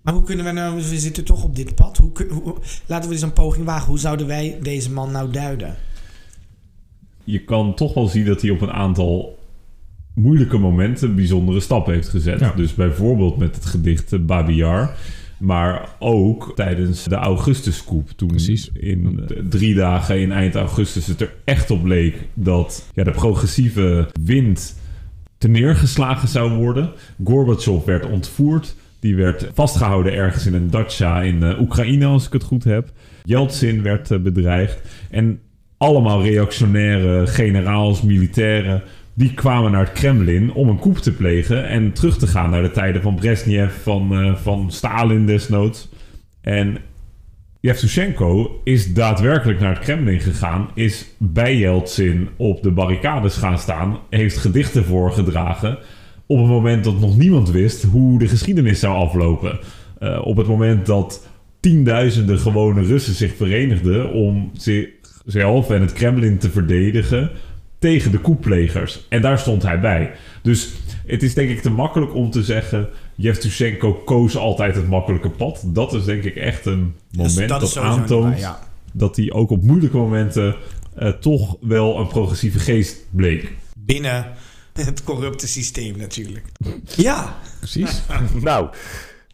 [0.01, 1.97] Maar hoe kunnen we nou, we zitten toch op dit pad.
[1.97, 3.87] Hoe, hoe, laten we eens een poging wagen.
[3.87, 5.75] Hoe zouden wij deze man nou duiden?
[7.23, 9.39] Je kan toch wel zien dat hij op een aantal
[10.13, 12.39] moeilijke momenten bijzondere stappen heeft gezet.
[12.39, 12.53] Ja.
[12.55, 14.95] Dus bijvoorbeeld met het gedicht Babiar.
[15.39, 18.09] Maar ook tijdens de Augustuscoup.
[18.09, 18.69] Toen Precies.
[18.73, 24.09] in drie dagen in eind augustus het er echt op leek dat ja, de progressieve
[24.21, 24.75] wind
[25.37, 26.91] te neergeslagen zou worden.
[27.23, 28.75] Gorbachev werd ontvoerd.
[29.01, 32.91] Die werd vastgehouden ergens in een dacha in uh, Oekraïne, als ik het goed heb.
[33.23, 34.81] Yeltsin werd uh, bedreigd.
[35.09, 35.39] En
[35.77, 38.83] allemaal reactionaire generaals, militairen...
[39.13, 41.67] die kwamen naar het Kremlin om een coup te plegen...
[41.67, 45.89] en terug te gaan naar de tijden van Brezhnev, van, uh, van Stalin desnoods.
[46.41, 46.77] En
[47.59, 50.69] Yevtushenko is daadwerkelijk naar het Kremlin gegaan...
[50.73, 53.99] is bij Yeltsin op de barricades gaan staan...
[54.09, 55.77] heeft gedichten voorgedragen
[56.31, 59.59] op het moment dat nog niemand wist hoe de geschiedenis zou aflopen.
[59.99, 61.27] Uh, op het moment dat
[61.59, 67.31] tienduizenden gewone Russen zich verenigden om zichzelf en het Kremlin te verdedigen
[67.79, 69.05] tegen de koeplegers.
[69.09, 70.11] En daar stond hij bij.
[70.41, 70.71] Dus
[71.05, 72.89] het is denk ik te makkelijk om te zeggen...
[73.15, 75.63] Yevtushenko koos altijd het makkelijke pad.
[75.65, 78.39] Dat is denk ik echt een moment dus dat, dat aantoont...
[78.39, 78.59] Ja.
[78.93, 80.55] dat hij ook op moeilijke momenten
[80.99, 83.53] uh, toch wel een progressieve geest bleek.
[83.77, 84.25] Binnen
[84.85, 86.45] het corrupte systeem natuurlijk.
[86.83, 87.37] Ja.
[87.57, 88.01] Precies.
[88.41, 88.69] nou,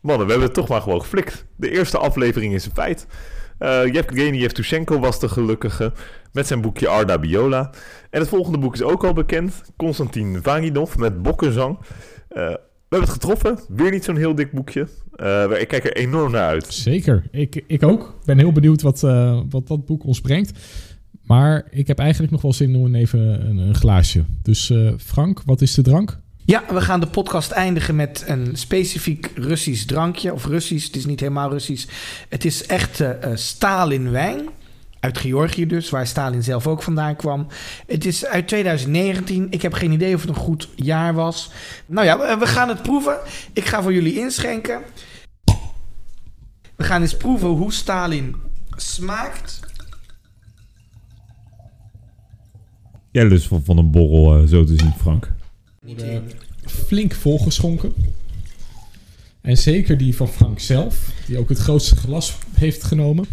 [0.02, 1.46] mannen, we hebben het toch maar gewoon geflikt.
[1.56, 3.08] De eerste aflevering is een feit.
[3.60, 5.94] Uh, Yevgeny Yevtushenko was de gelukkige
[6.32, 7.72] met zijn boekje Arda Biola.
[8.10, 9.62] En het volgende boek is ook al bekend.
[9.76, 11.78] Konstantin Vaginov met Bokkenzang.
[11.78, 11.86] Uh,
[12.90, 13.60] we hebben het getroffen.
[13.68, 14.88] Weer niet zo'n heel dik boekje.
[15.16, 16.74] Uh, ik kijk er enorm naar uit.
[16.74, 17.24] Zeker.
[17.32, 18.02] Ik, ik ook.
[18.02, 20.60] Ik ben heel benieuwd wat, uh, wat dat boek ons brengt.
[21.28, 24.24] Maar ik heb eigenlijk nog wel zin om even een, glaasje.
[24.42, 26.20] Dus uh, Frank, wat is de drank?
[26.46, 30.34] Ja, we gaan de podcast eindigen met een specifiek Russisch drankje.
[30.34, 31.88] Of Russisch, het is niet helemaal Russisch.
[32.30, 34.50] Het is echt uh, Stalin wijn.
[35.00, 37.48] Uit Georgië dus, waar Stalin zelf ook vandaan kwam.
[37.88, 39.48] Het is uit 2019.
[39.50, 41.52] Ik heb geen idee of het een goed jaar was.
[41.86, 43.18] Nou ja, we gaan het proeven.
[43.54, 44.82] Ik ga voor jullie inschenken.
[46.76, 48.36] We gaan eens proeven hoe Stalin
[48.76, 49.60] smaakt.
[53.18, 55.34] Jij lust van, van een borrel, uh, zo te zien, Frank.
[56.66, 57.94] Flink volgeschonken.
[59.42, 63.26] En zeker die van Frank zelf, die ook het grootste glas heeft genomen.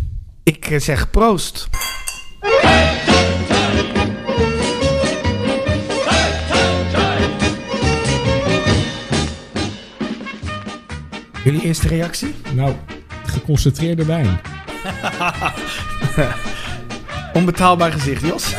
[0.42, 1.68] Ik uh, zeg proost.
[11.44, 12.34] Jullie eerste reactie?
[12.54, 12.74] Nou,
[13.26, 14.40] geconcentreerde wijn.
[17.38, 18.54] Onbetaalbaar gezicht, Jos.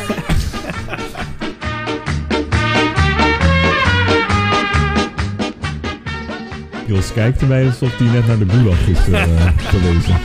[6.86, 9.24] Jos kijkt erbij alsof hij net naar de gulag is uh,
[9.58, 10.16] gelezen.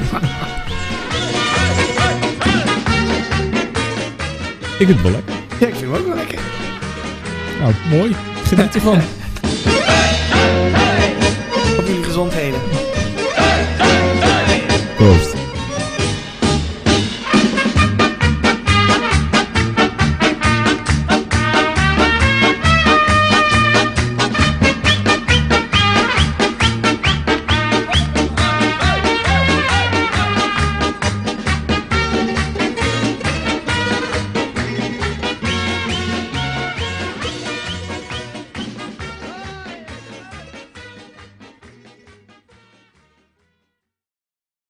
[4.79, 5.35] ik vind het wel lekker.
[5.59, 6.39] Ja, ik vind hem ook wel lekker.
[7.61, 8.15] Nou, mooi.
[8.45, 8.99] Geniet ervan.
[11.79, 12.61] Op jullie gezondheden.